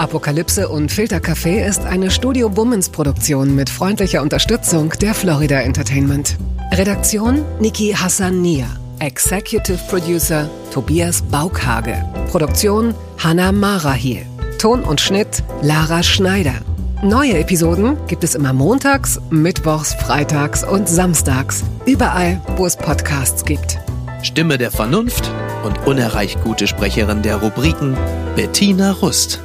Apokalypse 0.00 0.66
und 0.66 0.90
Filterkaffee 0.90 1.62
ist 1.62 1.84
eine 1.84 2.10
Studio 2.10 2.48
Bummens 2.48 2.88
Produktion 2.88 3.54
mit 3.54 3.68
freundlicher 3.68 4.22
Unterstützung 4.22 4.94
der 5.02 5.12
Florida 5.12 5.60
Entertainment. 5.60 6.38
Redaktion 6.72 7.44
Niki 7.60 7.92
Hassania. 7.92 8.64
Executive 9.00 9.78
Producer 9.90 10.48
Tobias 10.72 11.20
Baukhage. 11.20 12.02
Produktion 12.30 12.94
Hanna 13.18 13.52
Marahiel. 13.52 14.24
Ton 14.58 14.84
und 14.84 15.02
Schnitt 15.02 15.42
Lara 15.60 16.02
Schneider. 16.02 16.54
Neue 17.02 17.38
Episoden 17.38 17.98
gibt 18.06 18.24
es 18.24 18.34
immer 18.34 18.54
montags, 18.54 19.20
mittwochs, 19.28 19.92
freitags 19.92 20.64
und 20.64 20.88
samstags. 20.88 21.62
Überall, 21.84 22.40
wo 22.56 22.64
es 22.64 22.74
Podcasts 22.74 23.44
gibt. 23.44 23.78
Stimme 24.22 24.56
der 24.56 24.70
Vernunft 24.70 25.30
und 25.62 25.86
unerreicht 25.86 26.42
gute 26.42 26.66
Sprecherin 26.66 27.20
der 27.20 27.36
Rubriken 27.36 27.98
Bettina 28.34 28.92
Rust. 28.92 29.40